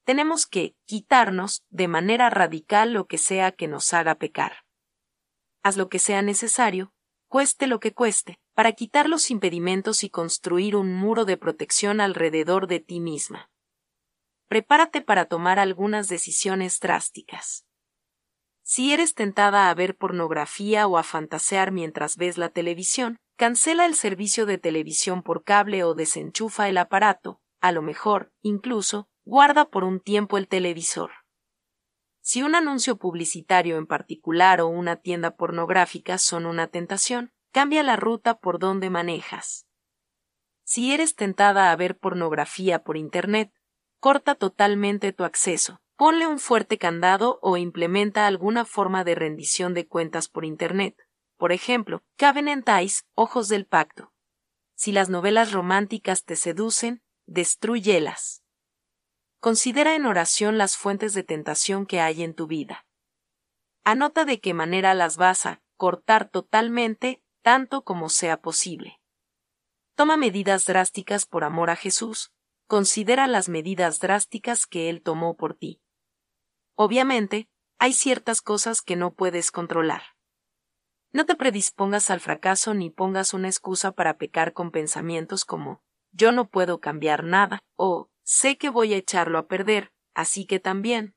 Tenemos 0.02 0.48
que 0.48 0.74
quitarnos 0.86 1.62
de 1.70 1.86
manera 1.86 2.30
radical 2.30 2.92
lo 2.92 3.06
que 3.06 3.18
sea 3.18 3.52
que 3.52 3.68
nos 3.68 3.94
haga 3.94 4.16
pecar. 4.16 4.64
Haz 5.62 5.76
lo 5.76 5.88
que 5.88 6.00
sea 6.00 6.20
necesario, 6.20 6.92
cueste 7.28 7.68
lo 7.68 7.78
que 7.78 7.94
cueste, 7.94 8.41
para 8.54 8.72
quitar 8.72 9.08
los 9.08 9.30
impedimentos 9.30 10.04
y 10.04 10.10
construir 10.10 10.76
un 10.76 10.94
muro 10.94 11.24
de 11.24 11.36
protección 11.36 12.00
alrededor 12.00 12.66
de 12.66 12.80
ti 12.80 13.00
misma 13.00 13.48
prepárate 14.52 15.00
para 15.00 15.24
tomar 15.24 15.58
algunas 15.58 16.08
decisiones 16.08 16.78
drásticas. 16.78 17.64
Si 18.62 18.92
eres 18.92 19.14
tentada 19.14 19.70
a 19.70 19.74
ver 19.74 19.96
pornografía 19.96 20.86
o 20.86 20.98
a 20.98 21.02
fantasear 21.02 21.72
mientras 21.72 22.18
ves 22.18 22.36
la 22.36 22.50
televisión, 22.50 23.16
cancela 23.38 23.86
el 23.86 23.94
servicio 23.94 24.44
de 24.44 24.58
televisión 24.58 25.22
por 25.22 25.42
cable 25.42 25.84
o 25.84 25.94
desenchufa 25.94 26.68
el 26.68 26.76
aparato, 26.76 27.40
a 27.62 27.72
lo 27.72 27.80
mejor, 27.80 28.30
incluso, 28.42 29.08
guarda 29.24 29.70
por 29.70 29.84
un 29.84 30.00
tiempo 30.00 30.36
el 30.36 30.46
televisor. 30.48 31.12
Si 32.20 32.42
un 32.42 32.54
anuncio 32.54 32.98
publicitario 32.98 33.78
en 33.78 33.86
particular 33.86 34.60
o 34.60 34.66
una 34.66 34.96
tienda 34.96 35.34
pornográfica 35.34 36.18
son 36.18 36.44
una 36.44 36.66
tentación, 36.66 37.32
cambia 37.52 37.82
la 37.82 37.96
ruta 37.96 38.38
por 38.38 38.58
donde 38.58 38.90
manejas. 38.90 39.66
Si 40.64 40.92
eres 40.92 41.14
tentada 41.14 41.70
a 41.70 41.76
ver 41.76 41.98
pornografía 41.98 42.82
por 42.82 42.96
Internet, 42.96 43.52
corta 44.00 44.34
totalmente 44.34 45.12
tu 45.12 45.24
acceso, 45.24 45.80
ponle 45.96 46.26
un 46.26 46.38
fuerte 46.38 46.78
candado 46.78 47.38
o 47.42 47.56
implementa 47.56 48.26
alguna 48.26 48.64
forma 48.64 49.04
de 49.04 49.14
rendición 49.14 49.74
de 49.74 49.86
cuentas 49.86 50.28
por 50.28 50.44
Internet. 50.44 50.96
Por 51.36 51.52
ejemplo, 51.52 52.02
Eyes, 52.18 53.04
Ojos 53.14 53.48
del 53.48 53.66
Pacto. 53.66 54.12
Si 54.74 54.90
las 54.90 55.10
novelas 55.10 55.52
románticas 55.52 56.24
te 56.24 56.36
seducen, 56.36 57.02
destruyelas. 57.26 58.42
Considera 59.40 59.94
en 59.94 60.06
oración 60.06 60.56
las 60.56 60.76
fuentes 60.76 61.14
de 61.14 61.22
tentación 61.22 61.84
que 61.84 62.00
hay 62.00 62.22
en 62.22 62.34
tu 62.34 62.46
vida. 62.46 62.86
Anota 63.84 64.24
de 64.24 64.40
qué 64.40 64.54
manera 64.54 64.94
las 64.94 65.16
vas 65.16 65.46
a 65.46 65.62
cortar 65.76 66.28
totalmente, 66.28 67.22
tanto 67.42 67.82
como 67.82 68.08
sea 68.08 68.40
posible. 68.40 69.00
Toma 69.94 70.16
medidas 70.16 70.64
drásticas 70.64 71.26
por 71.26 71.44
amor 71.44 71.70
a 71.70 71.76
Jesús, 71.76 72.32
considera 72.66 73.26
las 73.26 73.48
medidas 73.48 74.00
drásticas 74.00 74.66
que 74.66 74.88
él 74.88 75.02
tomó 75.02 75.36
por 75.36 75.54
ti. 75.54 75.82
Obviamente, 76.74 77.48
hay 77.78 77.92
ciertas 77.92 78.40
cosas 78.40 78.80
que 78.80 78.96
no 78.96 79.12
puedes 79.12 79.50
controlar. 79.50 80.02
No 81.12 81.26
te 81.26 81.34
predispongas 81.34 82.08
al 82.08 82.20
fracaso 82.20 82.72
ni 82.72 82.88
pongas 82.88 83.34
una 83.34 83.48
excusa 83.48 83.92
para 83.92 84.16
pecar 84.16 84.54
con 84.54 84.70
pensamientos 84.70 85.44
como 85.44 85.82
yo 86.12 86.32
no 86.32 86.48
puedo 86.48 86.80
cambiar 86.80 87.24
nada 87.24 87.58
o 87.76 88.08
sé 88.22 88.56
que 88.56 88.70
voy 88.70 88.94
a 88.94 88.98
echarlo 88.98 89.38
a 89.38 89.46
perder, 89.46 89.92
así 90.14 90.46
que 90.46 90.60
también. 90.60 91.14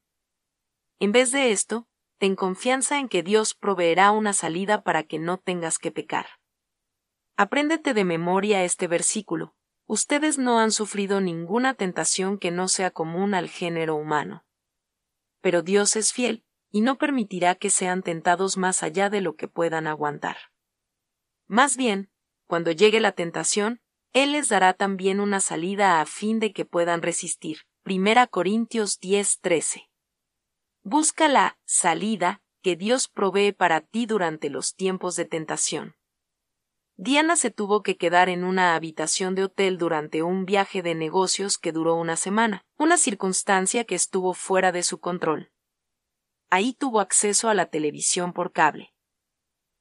En 0.99 1.11
vez 1.11 1.31
de 1.31 1.51
esto, 1.51 1.87
ten 2.17 2.35
confianza 2.35 2.99
en 2.99 3.09
que 3.09 3.23
Dios 3.23 3.53
proveerá 3.53 4.11
una 4.11 4.33
salida 4.33 4.83
para 4.83 5.03
que 5.03 5.19
no 5.19 5.37
tengas 5.37 5.77
que 5.79 5.91
pecar. 5.91 6.25
Apréndete 7.37 7.93
de 7.93 8.05
memoria 8.05 8.63
este 8.63 8.87
versículo, 8.87 9.55
ustedes 9.87 10.37
no 10.37 10.59
han 10.59 10.71
sufrido 10.71 11.19
ninguna 11.19 11.73
tentación 11.73 12.37
que 12.37 12.51
no 12.51 12.67
sea 12.67 12.91
común 12.91 13.33
al 13.33 13.49
género 13.49 13.95
humano. 13.95 14.45
Pero 15.41 15.61
Dios 15.61 15.95
es 15.95 16.13
fiel, 16.13 16.45
y 16.71 16.81
no 16.81 16.97
permitirá 16.97 17.55
que 17.55 17.69
sean 17.69 18.03
tentados 18.03 18.57
más 18.57 18.83
allá 18.83 19.09
de 19.09 19.21
lo 19.21 19.35
que 19.35 19.47
puedan 19.47 19.87
aguantar. 19.87 20.37
Más 21.47 21.77
bien, 21.77 22.09
cuando 22.47 22.71
llegue 22.71 22.99
la 22.99 23.11
tentación, 23.11 23.81
Él 24.13 24.31
les 24.31 24.49
dará 24.49 24.73
también 24.73 25.19
una 25.19 25.39
salida 25.39 26.01
a 26.01 26.05
fin 26.05 26.39
de 26.39 26.53
que 26.53 26.65
puedan 26.65 27.01
resistir. 27.01 27.59
Primera 27.83 28.27
Corintios 28.27 28.99
10:13. 28.99 29.89
Busca 30.87 31.27
la 31.27 31.57
salida 31.65 32.43
que 32.61 32.75
Dios 32.75 33.07
provee 33.07 33.51
para 33.51 33.81
ti 33.81 34.05
durante 34.05 34.51
los 34.51 34.75
tiempos 34.75 35.15
de 35.15 35.25
tentación. 35.25 35.95
Diana 36.95 37.37
se 37.37 37.49
tuvo 37.49 37.81
que 37.81 37.97
quedar 37.97 38.29
en 38.29 38.43
una 38.43 38.75
habitación 38.75 39.33
de 39.33 39.45
hotel 39.45 39.79
durante 39.79 40.21
un 40.21 40.45
viaje 40.45 40.83
de 40.83 40.93
negocios 40.93 41.57
que 41.57 41.71
duró 41.71 41.95
una 41.95 42.15
semana, 42.17 42.61
una 42.77 42.97
circunstancia 42.97 43.85
que 43.85 43.95
estuvo 43.95 44.35
fuera 44.35 44.71
de 44.71 44.83
su 44.83 44.99
control. 44.99 45.51
Ahí 46.51 46.73
tuvo 46.73 46.99
acceso 46.99 47.49
a 47.49 47.55
la 47.55 47.65
televisión 47.65 48.31
por 48.31 48.51
cable. 48.51 48.93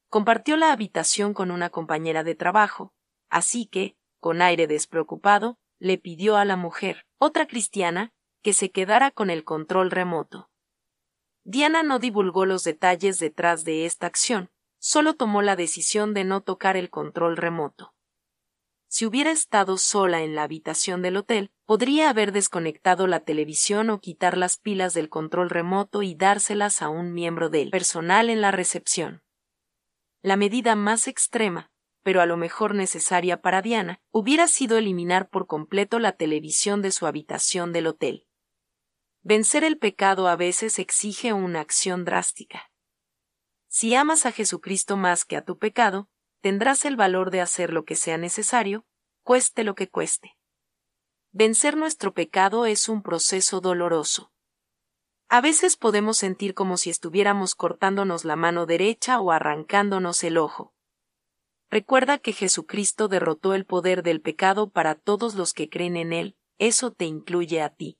Compartió 0.08 0.56
la 0.56 0.73
habitación 0.73 1.34
con 1.34 1.50
una 1.50 1.68
compañera 1.68 2.25
de 2.25 2.34
trabajo, 2.34 2.94
así 3.28 3.66
que, 3.66 3.94
con 4.20 4.40
aire 4.40 4.66
despreocupado, 4.66 5.58
le 5.78 5.99
pidió 5.99 6.38
a 6.38 6.46
la 6.46 6.56
mujer, 6.56 7.04
otra 7.18 7.46
cristiana, 7.46 8.14
que 8.42 8.54
se 8.54 8.70
quedara 8.70 9.11
con 9.11 9.28
el 9.28 9.44
control 9.44 9.90
remoto. 9.90 10.49
Diana 11.44 11.82
no 11.82 11.98
divulgó 11.98 12.46
los 12.46 12.64
detalles 12.64 13.18
detrás 13.18 13.64
de 13.64 13.84
esta 13.84 14.06
acción, 14.06 14.50
solo 14.78 15.14
tomó 15.14 15.42
la 15.42 15.56
decisión 15.56 16.14
de 16.14 16.24
no 16.24 16.40
tocar 16.42 16.76
el 16.76 16.88
control 16.88 17.36
remoto. 17.36 17.94
Si 18.88 19.04
hubiera 19.06 19.30
estado 19.30 19.76
sola 19.76 20.22
en 20.22 20.34
la 20.34 20.44
habitación 20.44 21.02
del 21.02 21.16
hotel, 21.16 21.50
podría 21.66 22.08
haber 22.08 22.32
desconectado 22.32 23.06
la 23.06 23.20
televisión 23.20 23.90
o 23.90 24.00
quitar 24.00 24.38
las 24.38 24.56
pilas 24.56 24.94
del 24.94 25.08
control 25.08 25.50
remoto 25.50 26.02
y 26.02 26.14
dárselas 26.14 26.80
a 26.80 26.88
un 26.88 27.12
miembro 27.12 27.50
del 27.50 27.70
personal 27.70 28.30
en 28.30 28.40
la 28.40 28.50
recepción. 28.50 29.22
La 30.22 30.36
medida 30.36 30.76
más 30.76 31.08
extrema, 31.08 31.70
pero 32.02 32.22
a 32.22 32.26
lo 32.26 32.36
mejor 32.36 32.74
necesaria 32.74 33.42
para 33.42 33.62
Diana, 33.62 34.00
hubiera 34.12 34.46
sido 34.46 34.78
eliminar 34.78 35.28
por 35.28 35.46
completo 35.46 35.98
la 35.98 36.12
televisión 36.12 36.80
de 36.80 36.92
su 36.92 37.06
habitación 37.06 37.72
del 37.72 37.88
hotel. 37.88 38.26
Vencer 39.26 39.64
el 39.64 39.78
pecado 39.78 40.28
a 40.28 40.37
veces 40.37 40.78
exige 40.78 41.33
una 41.33 41.61
acción 41.61 42.04
drástica. 42.04 42.71
Si 43.69 43.95
amas 43.95 44.26
a 44.26 44.33
Jesucristo 44.33 44.99
más 44.99 45.25
que 45.25 45.38
a 45.38 45.43
tu 45.43 45.57
pecado, 45.57 46.11
tendrás 46.43 46.85
el 46.85 46.97
valor 46.97 47.31
de 47.31 47.40
hacer 47.40 47.73
lo 47.73 47.87
que 47.87 47.97
sea 47.97 48.19
necesario, 48.19 48.85
cueste 49.23 49.64
lo 49.64 49.75
que 49.75 49.88
cueste. 49.88 50.37
Vencer 51.33 51.75
nuestro 51.75 52.12
pecado 52.12 52.66
es 52.66 52.87
un 52.90 53.02
proceso 53.02 53.62
doloroso. 53.62 54.31
A 55.31 55.40
veces 55.40 55.78
podemos 55.78 56.19
sentir 56.19 56.52
como 56.52 56.76
si 56.76 56.90
estuviéramos 56.90 57.54
cortándonos 57.54 58.26
la 58.26 58.37
mano 58.37 58.66
derecha 58.66 59.19
o 59.21 59.33
arrancándonos 59.33 60.23
el 60.23 60.37
ojo. 60.37 60.75
Recuerda 61.71 62.19
que 62.19 62.35
Jesucristo 62.35 63.09
derrotó 63.09 63.54
el 63.54 63.64
poder 63.64 64.02
del 64.02 64.21
pecado 64.21 64.69
para 64.69 64.95
todos 64.95 65.35
los 65.35 65.54
que 65.54 65.71
creen 65.71 65.97
en 65.97 66.12
Él, 66.12 66.37
eso 66.59 66.93
te 66.93 67.07
incluye 67.07 67.62
a 67.62 67.71
ti. 67.71 67.99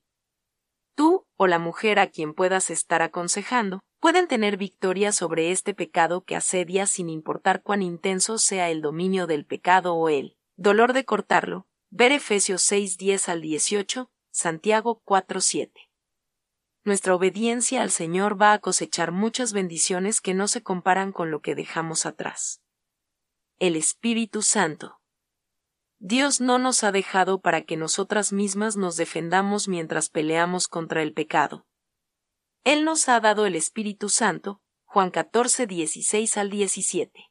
Tú, 0.95 1.27
o 1.37 1.47
la 1.47 1.59
mujer 1.59 1.99
a 1.99 2.09
quien 2.09 2.35
puedas 2.35 2.71
estar 2.71 3.03
aconsejando, 3.03 3.81
pueden 4.01 4.29
tener 4.29 4.57
victoria 4.57 5.13
sobre 5.13 5.51
este 5.51 5.75
pecado 5.75 6.25
que 6.25 6.37
asedia 6.37 6.87
sin 6.87 7.09
importar 7.09 7.63
cuán 7.63 7.83
intenso 7.83 8.39
sea 8.39 8.71
el 8.71 8.83
dominio 8.83 9.27
del 9.27 9.45
pecado 9.45 9.95
o 9.95 10.09
el 10.09 10.37
dolor 10.57 10.93
de 10.93 11.05
cortarlo. 11.05 11.67
Ver 11.91 12.13
Efesios 12.13 12.63
6, 12.63 12.99
10 12.99 13.29
al 13.29 13.41
18, 13.41 14.11
Santiago 14.31 15.01
4, 15.05 15.41
7. 15.41 15.91
Nuestra 16.85 17.15
obediencia 17.15 17.83
al 17.83 17.91
Señor 17.91 18.41
va 18.41 18.53
a 18.53 18.59
cosechar 18.59 19.11
muchas 19.11 19.53
bendiciones 19.53 20.21
que 20.21 20.35
no 20.35 20.49
se 20.49 20.63
comparan 20.63 21.13
con 21.13 21.31
lo 21.31 21.41
que 21.41 21.55
dejamos 21.55 22.05
atrás. 22.05 22.61
El 23.59 23.75
Espíritu 23.75 24.43
Santo. 24.43 25.01
Dios 25.99 26.41
no 26.41 26.59
nos 26.59 26.85
ha 26.85 26.93
dejado 26.93 27.41
para 27.41 27.63
que 27.63 27.77
nosotras 27.77 28.33
mismas 28.33 28.77
nos 28.77 28.97
defendamos 28.97 29.69
mientras 29.69 30.11
peleamos 30.11 30.69
contra 30.69 31.03
el 31.03 31.13
pecado. 31.13 31.67
Él 32.65 32.85
nos 32.85 33.09
ha 33.09 33.21
dado 33.21 33.47
el 33.47 33.57
Espíritu 33.57 34.09
Santo, 34.09 34.61
Juan 34.85 35.11
14, 35.11 35.67
16 35.67 36.37
al 36.37 36.51
17. 36.51 37.31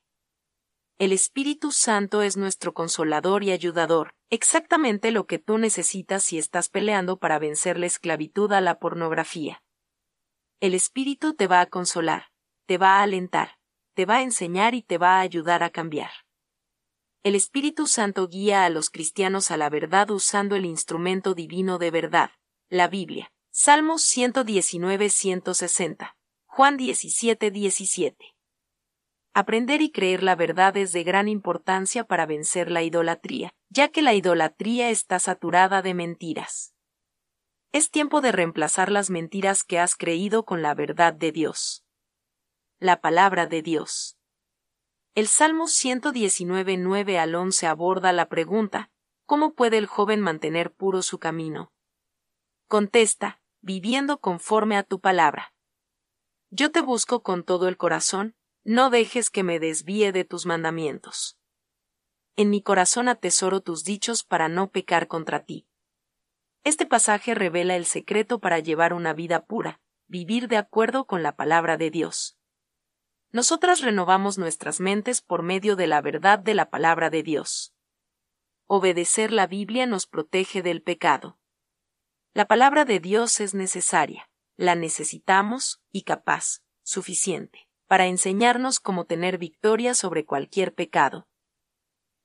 El 1.00 1.12
Espíritu 1.12 1.72
Santo 1.72 2.22
es 2.22 2.38
nuestro 2.38 2.74
consolador 2.74 3.44
y 3.44 3.52
ayudador, 3.52 4.16
exactamente 4.30 5.12
lo 5.12 5.26
que 5.26 5.40
tú 5.40 5.58
necesitas 5.58 6.24
si 6.24 6.38
estás 6.38 6.70
peleando 6.70 7.18
para 7.18 7.40
vencer 7.40 7.80
la 7.80 7.88
esclavitud 7.88 8.52
a 8.54 8.62
la 8.62 8.80
pornografía. 8.80 9.64
El 10.60 10.76
Espíritu 10.76 11.34
te 11.34 11.48
va 11.48 11.62
a 11.62 11.66
consolar, 11.66 12.28
te 12.68 12.78
va 12.78 13.00
a 13.00 13.04
alentar, 13.04 13.58
te 13.96 14.06
va 14.06 14.18
a 14.18 14.22
enseñar 14.22 14.76
y 14.76 14.84
te 14.84 14.98
va 14.98 15.18
a 15.18 15.22
ayudar 15.22 15.64
a 15.64 15.72
cambiar. 15.72 16.12
El 17.24 17.36
Espíritu 17.36 17.88
Santo 17.88 18.28
guía 18.28 18.66
a 18.66 18.70
los 18.70 18.90
cristianos 18.90 19.50
a 19.50 19.56
la 19.56 19.70
verdad 19.70 20.12
usando 20.12 20.58
el 20.58 20.66
instrumento 20.66 21.34
divino 21.34 21.78
de 21.78 21.90
verdad, 21.90 22.32
la 22.68 22.90
Biblia. 22.90 23.32
Salmos 23.50 24.04
119-160. 24.04 26.18
Juan 26.48 26.78
17-17. 26.78 28.18
Aprender 29.34 29.82
y 29.82 29.94
creer 29.94 30.22
la 30.22 30.36
verdad 30.36 30.76
es 30.76 30.92
de 30.92 31.06
gran 31.06 31.30
importancia 31.30 32.04
para 32.04 32.26
vencer 32.26 32.70
la 32.70 32.84
idolatría, 32.84 33.54
ya 33.70 33.88
que 33.88 34.02
la 34.02 34.14
idolatría 34.14 34.90
está 34.90 35.18
saturada 35.20 35.82
de 35.82 35.94
mentiras. 35.94 36.76
Es 37.72 37.90
tiempo 37.90 38.20
de 38.20 38.34
reemplazar 38.34 38.92
las 38.92 39.10
mentiras 39.10 39.64
que 39.64 39.80
has 39.80 39.96
creído 39.96 40.44
con 40.44 40.62
la 40.62 40.76
verdad 40.76 41.14
de 41.14 41.32
Dios. 41.32 41.86
La 42.80 43.00
palabra 43.00 43.48
de 43.48 43.62
Dios. 43.62 44.18
El 45.16 45.28
Salmo 45.28 45.68
119, 45.68 46.78
9 46.78 47.20
al 47.20 47.36
11 47.36 47.68
aborda 47.68 48.12
la 48.14 48.30
pregunta, 48.30 48.90
¿cómo 49.28 49.54
puede 49.54 49.78
el 49.78 49.86
joven 49.86 50.22
mantener 50.22 50.74
puro 50.74 51.04
su 51.04 51.20
camino? 51.20 51.72
Contesta, 52.68 53.40
viviendo 53.62 54.20
conforme 54.20 54.76
a 54.76 54.82
tu 54.82 55.00
palabra. 55.00 55.54
Yo 56.50 56.72
te 56.72 56.82
busco 56.82 57.22
con 57.22 57.44
todo 57.44 57.68
el 57.68 57.78
corazón, 57.78 58.36
no 58.64 58.90
dejes 58.90 59.30
que 59.30 59.44
me 59.44 59.60
desvíe 59.60 60.12
de 60.12 60.26
tus 60.26 60.48
mandamientos. 60.48 61.38
En 62.36 62.50
mi 62.50 62.64
corazón 62.64 63.08
atesoro 63.08 63.62
tus 63.62 63.84
dichos 63.84 64.24
para 64.24 64.50
no 64.50 64.72
pecar 64.72 65.08
contra 65.08 65.46
ti. 65.46 65.68
Este 66.64 66.88
pasaje 66.88 67.36
revela 67.36 67.76
el 67.76 67.86
secreto 67.86 68.40
para 68.40 68.58
llevar 68.58 68.96
una 68.96 69.14
vida 69.14 69.46
pura, 69.46 69.80
vivir 70.08 70.48
de 70.48 70.58
acuerdo 70.58 71.06
con 71.06 71.22
la 71.22 71.36
palabra 71.36 71.78
de 71.78 71.92
Dios. 71.92 72.36
Nosotras 73.34 73.82
renovamos 73.82 74.38
nuestras 74.38 74.80
mentes 74.80 75.22
por 75.22 75.42
medio 75.42 75.76
de 75.76 75.88
la 75.88 76.02
verdad 76.02 76.38
de 76.38 76.54
la 76.54 76.70
palabra 76.70 77.10
de 77.10 77.24
Dios. 77.24 77.74
Obedecer 78.68 79.32
la 79.32 79.48
Biblia 79.48 79.88
nos 79.88 80.06
protege 80.06 80.62
del 80.62 80.84
pecado. 80.84 81.40
La 82.36 82.46
palabra 82.46 82.86
de 82.86 83.00
Dios 83.00 83.40
es 83.40 83.56
necesaria, 83.56 84.30
la 84.56 84.76
necesitamos 84.76 85.82
y 85.92 86.04
capaz, 86.04 86.62
suficiente, 86.84 87.68
para 87.88 88.06
enseñarnos 88.06 88.80
cómo 88.80 89.06
tener 89.06 89.40
victoria 89.40 89.96
sobre 89.96 90.26
cualquier 90.26 90.76
pecado. 90.76 91.28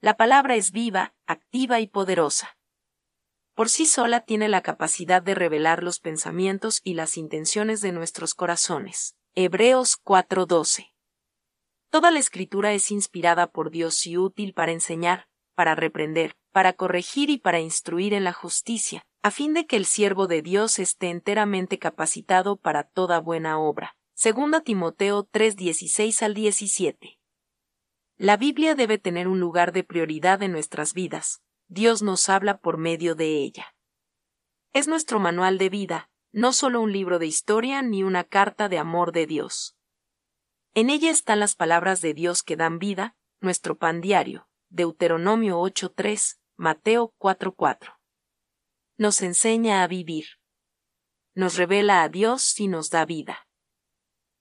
La 0.03 0.19
palabra 0.19 0.57
es 0.57 0.73
viva, 0.73 1.15
activa 1.27 1.81
y 1.81 1.87
poderosa. 1.87 2.59
Por 3.55 3.71
sí 3.71 3.87
sola 3.87 4.27
tiene 4.27 4.51
la 4.51 4.61
capacidad 4.61 5.23
de 5.23 5.35
revelar 5.35 5.83
los 5.83 6.01
pensamientos 6.01 6.83
y 6.85 6.93
las 6.93 7.17
intenciones 7.17 7.81
de 7.81 7.93
nuestros 7.93 8.35
corazones. 8.35 9.17
Hebreos 9.35 9.97
4:12 9.97 10.98
Toda 11.91 12.11
la 12.11 12.19
escritura 12.19 12.73
es 12.75 12.91
inspirada 12.91 13.51
por 13.51 13.71
Dios 13.71 14.07
y 14.07 14.19
útil 14.19 14.53
para 14.53 14.73
enseñar, 14.73 15.27
para 15.55 15.75
reprender, 15.75 16.37
para 16.53 16.75
corregir 16.75 17.31
y 17.31 17.39
para 17.39 17.61
instruir 17.61 18.13
en 18.13 18.25
la 18.25 18.33
justicia, 18.33 19.07
a 19.23 19.31
fin 19.31 19.55
de 19.55 19.67
que 19.67 19.77
el 19.77 19.87
siervo 19.87 20.27
de 20.27 20.43
Dios 20.43 20.79
esté 20.79 21.09
enteramente 21.09 21.79
capacitado 21.79 22.57
para 22.57 22.85
toda 22.85 23.21
buena 23.21 23.59
obra. 23.59 23.97
Segunda 24.15 24.61
Timoteo 24.61 25.25
3:16 25.31 26.23
al 26.23 26.35
17. 26.35 27.19
La 28.17 28.37
Biblia 28.37 28.75
debe 28.75 28.99
tener 28.99 29.29
un 29.29 29.41
lugar 29.41 29.73
de 29.73 29.85
prioridad 29.85 30.43
en 30.43 30.53
nuestras 30.53 30.93
vidas. 30.93 31.41
Dios 31.69 32.03
nos 32.03 32.29
habla 32.29 32.59
por 32.59 32.77
medio 32.77 33.15
de 33.15 33.37
ella. 33.37 33.75
Es 34.73 34.89
nuestro 34.89 35.21
manual 35.21 35.57
de 35.57 35.69
vida, 35.69 36.11
no 36.33 36.53
solo 36.53 36.81
un 36.81 36.93
libro 36.93 37.19
de 37.19 37.27
historia 37.27 37.81
ni 37.81 38.03
una 38.03 38.25
carta 38.25 38.69
de 38.69 38.79
amor 38.79 39.13
de 39.13 39.27
Dios. 39.27 39.78
En 40.81 40.91
ella 40.91 41.11
están 41.11 41.41
las 41.41 41.57
palabras 41.57 42.01
de 42.03 42.15
Dios 42.15 42.45
que 42.45 42.55
dan 42.55 42.79
vida, 42.79 43.17
nuestro 43.41 43.79
pan 43.79 44.01
diario, 44.01 44.49
Deuteronomio 44.69 45.59
8.3, 45.59 46.39
Mateo 46.57 47.13
4.4. 47.19 47.99
Nos 48.97 49.21
enseña 49.23 49.83
a 49.83 49.89
vivir. 49.89 50.27
Nos 51.35 51.57
revela 51.57 52.05
a 52.05 52.09
Dios 52.09 52.61
y 52.61 52.69
nos 52.69 52.91
da 52.91 53.05
vida. 53.07 53.49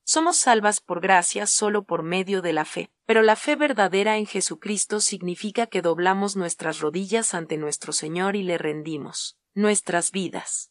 Somos 0.04 0.36
salvas 0.36 0.80
por 0.80 1.00
gracia 1.00 1.44
solo 1.48 1.82
por 1.82 2.04
medio 2.04 2.40
de 2.40 2.52
la 2.52 2.64
fe, 2.64 2.92
pero 3.04 3.22
la 3.22 3.34
fe 3.34 3.56
verdadera 3.56 4.16
en 4.16 4.26
Jesucristo 4.26 5.00
significa 5.00 5.66
que 5.66 5.82
doblamos 5.82 6.36
nuestras 6.36 6.78
rodillas 6.78 7.34
ante 7.34 7.56
nuestro 7.56 7.92
Señor 7.92 8.36
y 8.36 8.44
le 8.44 8.58
rendimos 8.58 9.40
nuestras 9.54 10.12
vidas. 10.12 10.70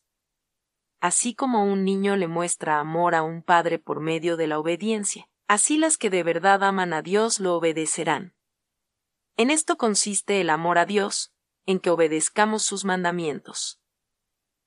Así 1.02 1.36
como 1.36 1.66
un 1.66 1.84
niño 1.84 2.16
le 2.16 2.30
muestra 2.30 2.80
amor 2.80 3.16
a 3.16 3.22
un 3.22 3.44
padre 3.44 3.80
por 3.80 4.00
medio 4.00 4.38
de 4.38 4.48
la 4.48 4.60
obediencia, 4.60 5.28
Así 5.48 5.78
las 5.78 5.98
que 5.98 6.10
de 6.10 6.24
verdad 6.24 6.62
aman 6.64 6.92
a 6.92 7.02
Dios 7.02 7.40
lo 7.40 7.56
obedecerán. 7.56 8.36
En 9.38 9.50
esto 9.50 9.78
consiste 9.78 10.42
el 10.42 10.50
amor 10.50 10.78
a 10.78 10.86
Dios, 10.86 11.32
en 11.66 11.80
que 11.80 11.90
obedezcamos 11.90 12.64
sus 12.64 12.84
mandamientos. 12.84 13.80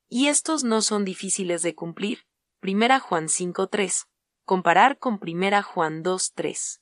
Y 0.08 0.28
estos 0.28 0.64
no 0.64 0.80
son 0.80 1.04
difíciles 1.04 1.62
de 1.62 1.74
cumplir. 1.74 2.26
Primera 2.60 2.98
Juan 2.98 3.26
5.3. 3.26 4.06
Comparar 4.44 4.98
con 4.98 5.18
Primera 5.18 5.62
Juan 5.62 6.02
2.3. 6.02 6.80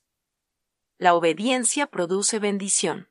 La 0.97 1.13
obediencia 1.13 1.87
produce 1.87 2.39
bendición. 2.39 3.09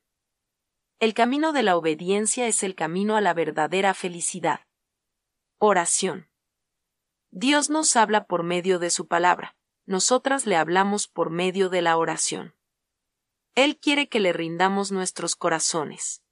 El 1.01 1.12
camino 1.12 1.53
de 1.53 1.62
la 1.62 1.77
obediencia 1.77 2.46
es 2.46 2.62
el 2.62 2.74
camino 2.74 3.16
a 3.16 3.20
la 3.20 3.35
verdadera 3.35 3.94
felicidad. 3.94 4.61
Oración. 5.59 6.31
Dios 7.31 7.68
nos 7.68 7.94
habla 7.94 8.24
por 8.27 8.42
medio 8.42 8.79
de 8.79 8.90
su 8.90 9.07
palabra 9.07 9.58
nosotras 9.88 10.44
le 10.44 10.57
hablamos 10.57 11.09
por 11.09 11.31
medio 11.31 11.70
de 11.70 11.81
la 11.81 11.96
oración. 11.96 12.55
Él 13.55 13.79
quiere 13.79 14.11
que 14.11 14.20
le 14.20 14.35
rindamos 14.35 14.92
nuestros 14.92 15.35
corazones. 15.35 16.22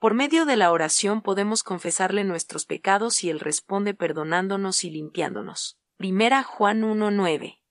Por 0.00 0.14
medio 0.14 0.44
de 0.46 0.56
la 0.56 0.72
oración 0.72 1.22
podemos 1.22 1.62
confesarle 1.62 2.24
nuestros 2.24 2.66
pecados 2.66 3.22
y 3.22 3.30
Él 3.30 3.38
responde 3.38 3.94
perdonándonos 3.94 4.82
y 4.82 4.90
limpiándonos. 4.90 5.78
Primera 5.96 6.42
Juan 6.42 6.82
1.9. 6.82 7.62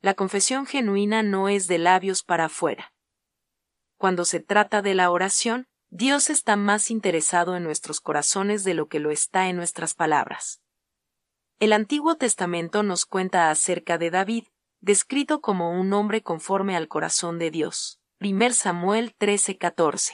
La 0.00 0.14
confesión 0.14 0.64
genuina 0.64 1.22
no 1.22 1.50
es 1.50 1.66
de 1.66 1.76
labios 1.76 2.22
para 2.22 2.46
afuera. 2.46 2.94
Cuando 3.98 4.24
se 4.24 4.40
trata 4.40 4.80
de 4.80 4.94
la 4.94 5.10
oración, 5.10 5.68
Dios 5.90 6.30
está 6.30 6.56
más 6.56 6.90
interesado 6.90 7.56
en 7.56 7.62
nuestros 7.62 8.00
corazones 8.00 8.64
de 8.64 8.72
lo 8.72 8.88
que 8.88 9.00
lo 9.00 9.10
está 9.10 9.48
en 9.48 9.56
nuestras 9.56 9.92
palabras. 9.92 10.62
El 11.60 11.72
Antiguo 11.72 12.14
Testamento 12.14 12.84
nos 12.84 13.04
cuenta 13.04 13.50
acerca 13.50 13.98
de 13.98 14.10
David, 14.10 14.44
descrito 14.80 15.40
como 15.40 15.72
un 15.72 15.92
hombre 15.92 16.22
conforme 16.22 16.76
al 16.76 16.86
corazón 16.86 17.40
de 17.40 17.50
Dios. 17.50 17.98
1 18.20 18.52
Samuel 18.52 19.16
13:14. 19.18 20.12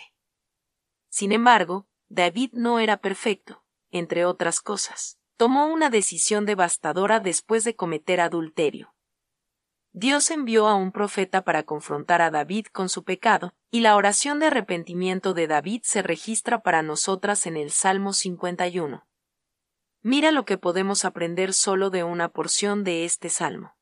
Sin 1.11 1.33
embargo, 1.33 1.87
David 2.09 2.53
no 2.55 2.81
era 2.81 2.97
perfecto, 2.97 3.63
entre 3.91 4.25
otras 4.25 4.61
cosas. 4.61 5.19
Tomó 5.37 5.67
una 5.67 5.91
decisión 5.91 6.47
devastadora 6.47 7.21
después 7.21 7.65
de 7.65 7.77
cometer 7.77 8.23
adulterio. 8.23 8.95
Dios 9.93 10.31
envió 10.31 10.67
a 10.67 10.77
un 10.77 10.93
profeta 10.93 11.45
para 11.45 11.65
confrontar 11.65 12.23
a 12.23 12.31
David 12.31 12.69
con 12.73 12.89
su 12.89 13.05
pecado, 13.05 13.53
y 13.71 13.81
la 13.81 13.97
oración 13.97 14.39
de 14.39 14.47
arrepentimiento 14.47 15.35
de 15.35 15.47
David 15.47 15.83
se 15.85 16.01
registra 16.01 16.63
para 16.63 16.83
nosotras 16.83 17.47
en 17.47 17.59
el 17.59 17.71
Salmo 17.71 18.15
51. 18.15 19.07
Mira 20.07 20.33
lo 20.33 20.45
que 20.45 20.59
podemos 20.59 21.07
aprender 21.07 21.55
solo 21.55 21.89
de 21.89 22.05
una 22.05 22.29
porción 22.29 22.85
de 22.85 23.07
este 23.07 23.31
salmo. 23.31 23.75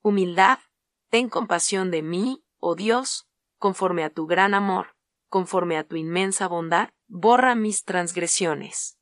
Humildad, 0.00 0.60
ten 1.08 1.28
compasión 1.28 1.90
de 1.90 2.02
mí, 2.02 2.44
oh 2.60 2.76
Dios, 2.76 3.26
conforme 3.58 4.04
a 4.04 4.10
tu 4.10 4.28
gran 4.28 4.54
amor, 4.54 4.94
conforme 5.28 5.76
a 5.76 5.82
tu 5.82 5.96
inmensa 5.96 6.46
bondad, 6.46 6.90
borra 7.08 7.56
mis 7.56 7.82
transgresiones. 7.82 8.96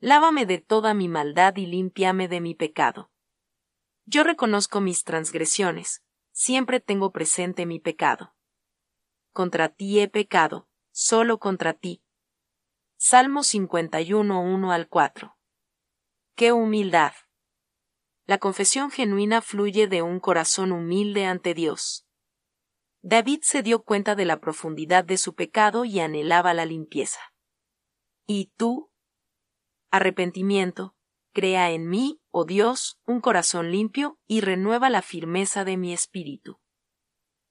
Lávame 0.00 0.44
de 0.44 0.58
toda 0.58 0.92
mi 0.92 1.06
maldad 1.06 1.54
y 1.54 1.66
límpiame 1.66 2.26
de 2.26 2.40
mi 2.40 2.56
pecado. 2.56 3.12
Yo 4.06 4.24
reconozco 4.24 4.80
mis 4.80 5.04
transgresiones, 5.04 6.02
siempre 6.32 6.80
tengo 6.80 7.12
presente 7.12 7.64
mi 7.64 7.78
pecado. 7.78 8.34
Contra 9.32 9.68
ti 9.68 10.00
he 10.00 10.08
pecado, 10.08 10.68
solo 10.90 11.38
contra 11.38 11.74
ti. 11.74 12.02
Salmo 13.00 13.44
51, 13.44 14.40
1 14.40 14.72
al 14.72 14.88
4. 14.88 15.38
¡Qué 16.34 16.50
humildad! 16.50 17.12
La 18.26 18.38
confesión 18.38 18.90
genuina 18.90 19.40
fluye 19.40 19.86
de 19.86 20.02
un 20.02 20.18
corazón 20.18 20.72
humilde 20.72 21.24
ante 21.24 21.54
Dios. 21.54 22.08
David 23.00 23.42
se 23.42 23.62
dio 23.62 23.84
cuenta 23.84 24.16
de 24.16 24.24
la 24.24 24.40
profundidad 24.40 25.04
de 25.04 25.16
su 25.16 25.36
pecado 25.36 25.84
y 25.84 26.00
anhelaba 26.00 26.54
la 26.54 26.66
limpieza. 26.66 27.20
¿Y 28.26 28.52
tú? 28.56 28.90
Arrepentimiento, 29.92 30.96
crea 31.32 31.70
en 31.70 31.88
mí, 31.88 32.20
oh 32.32 32.46
Dios, 32.46 32.98
un 33.06 33.20
corazón 33.20 33.70
limpio 33.70 34.18
y 34.26 34.40
renueva 34.40 34.90
la 34.90 35.02
firmeza 35.02 35.64
de 35.64 35.76
mi 35.76 35.92
espíritu. 35.92 36.58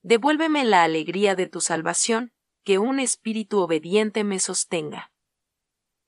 Devuélveme 0.01 0.65
la 0.65 0.83
alegría 0.83 1.35
de 1.35 1.47
tu 1.47 1.61
salvación, 1.61 2.33
que 2.65 2.79
un 2.79 2.99
espíritu 2.99 3.59
obediente 3.59 4.25
me 4.25 4.39
sostenga. 4.39 5.13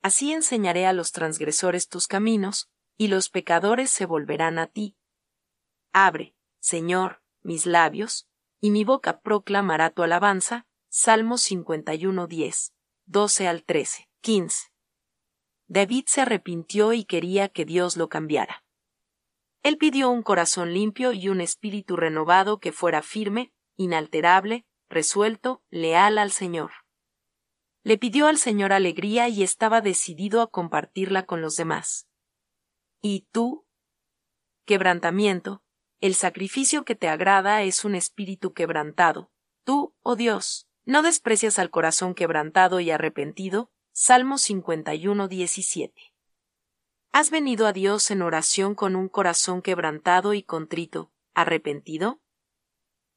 Así 0.02 0.32
enseñaré 0.32 0.86
a 0.86 0.92
los 0.92 1.12
transgresores 1.12 1.88
tus 1.88 2.06
caminos, 2.06 2.70
y 2.96 3.08
los 3.08 3.28
pecadores 3.28 3.90
se 3.90 4.06
volverán 4.06 4.58
a 4.58 4.66
ti. 4.66 4.96
Abre, 5.92 6.34
Señor, 6.58 7.22
mis 7.42 7.66
labios, 7.66 8.28
y 8.60 8.70
mi 8.70 8.84
boca 8.84 9.20
proclamará 9.20 9.90
tu 9.90 10.02
alabanza. 10.02 10.66
Salmo 10.92 11.38
51, 11.38 12.26
10, 12.26 12.74
12 13.06 13.48
al 13.48 13.62
13, 13.62 14.08
15. 14.22 14.72
David 15.68 16.04
se 16.08 16.22
arrepintió 16.22 16.92
y 16.92 17.04
quería 17.04 17.48
que 17.48 17.64
Dios 17.64 17.96
lo 17.96 18.08
cambiara. 18.08 18.64
Él 19.62 19.78
pidió 19.78 20.10
un 20.10 20.22
corazón 20.22 20.74
limpio 20.74 21.12
y 21.12 21.28
un 21.28 21.40
espíritu 21.40 21.96
renovado 21.96 22.58
que 22.58 22.72
fuera 22.72 23.02
firme, 23.02 23.52
inalterable, 23.76 24.66
resuelto, 24.88 25.62
leal 25.70 26.18
al 26.18 26.32
Señor. 26.32 26.72
Le 27.82 27.96
pidió 27.96 28.26
al 28.26 28.36
Señor 28.36 28.72
alegría 28.72 29.28
y 29.28 29.42
estaba 29.42 29.80
decidido 29.80 30.42
a 30.42 30.50
compartirla 30.50 31.24
con 31.24 31.40
los 31.40 31.56
demás. 31.56 32.06
¿Y 33.00 33.26
tú? 33.32 33.66
Quebrantamiento, 34.66 35.62
el 36.00 36.14
sacrificio 36.14 36.84
que 36.84 36.94
te 36.94 37.08
agrada 37.08 37.62
es 37.62 37.84
un 37.84 37.94
espíritu 37.94 38.52
quebrantado. 38.52 39.30
Tú, 39.64 39.94
oh 40.02 40.16
Dios, 40.16 40.68
no 40.84 41.02
desprecias 41.02 41.58
al 41.58 41.70
corazón 41.70 42.14
quebrantado 42.14 42.80
y 42.80 42.90
arrepentido. 42.90 43.70
Salmo 43.92 44.38
51, 44.38 45.28
17. 45.28 46.14
¿Has 47.12 47.30
venido 47.30 47.66
a 47.66 47.72
Dios 47.72 48.10
en 48.10 48.22
oración 48.22 48.74
con 48.74 48.94
un 48.94 49.08
corazón 49.08 49.62
quebrantado 49.62 50.32
y 50.32 50.42
contrito, 50.42 51.12
arrepentido? 51.34 52.20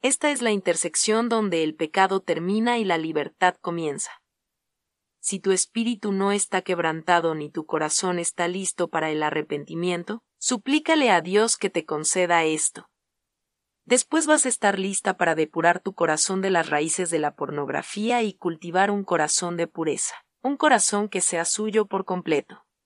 Esta 0.02 0.32
es 0.32 0.41
la 0.41 0.52
intersección 0.52 1.30
donde 1.30 1.63
el 1.63 1.76
pecado 1.76 2.21
termina 2.21 2.80
y 2.80 2.86
la 2.86 2.97
libertad 2.97 3.56
comienza. 3.62 4.22
Si 5.25 5.39
tu 5.39 5.53
espíritu 5.53 6.12
no 6.12 6.33
está 6.33 6.63
quebrantado 6.63 7.33
ni 7.33 7.49
tu 7.49 7.65
corazón 7.65 8.19
está 8.19 8.49
listo 8.49 8.89
para 8.89 9.09
el 9.09 9.23
arrepentimiento, 9.23 10.21
suplícale 10.38 11.12
a 11.12 11.21
Dios 11.21 11.55
que 11.55 11.69
te 11.69 11.86
conceda 11.86 12.43
esto. 12.43 12.89
Después 13.86 14.27
vas 14.27 14.45
a 14.45 14.49
estar 14.49 14.77
lista 14.77 15.15
para 15.15 15.33
depurar 15.33 15.79
tu 15.79 15.93
corazón 15.93 16.41
de 16.41 16.49
las 16.49 16.69
raíces 16.69 17.09
de 17.09 17.19
la 17.19 17.36
pornografía 17.36 18.21
y 18.21 18.33
cultivar 18.33 18.91
un 18.91 19.05
corazón 19.05 19.55
de 19.55 19.65
pureza, 19.67 20.13
un 20.41 20.57
corazón 20.57 21.07
que 21.07 21.21
sea 21.21 21.45
suyo 21.45 21.86
por 21.86 22.03
completo. 22.03 22.65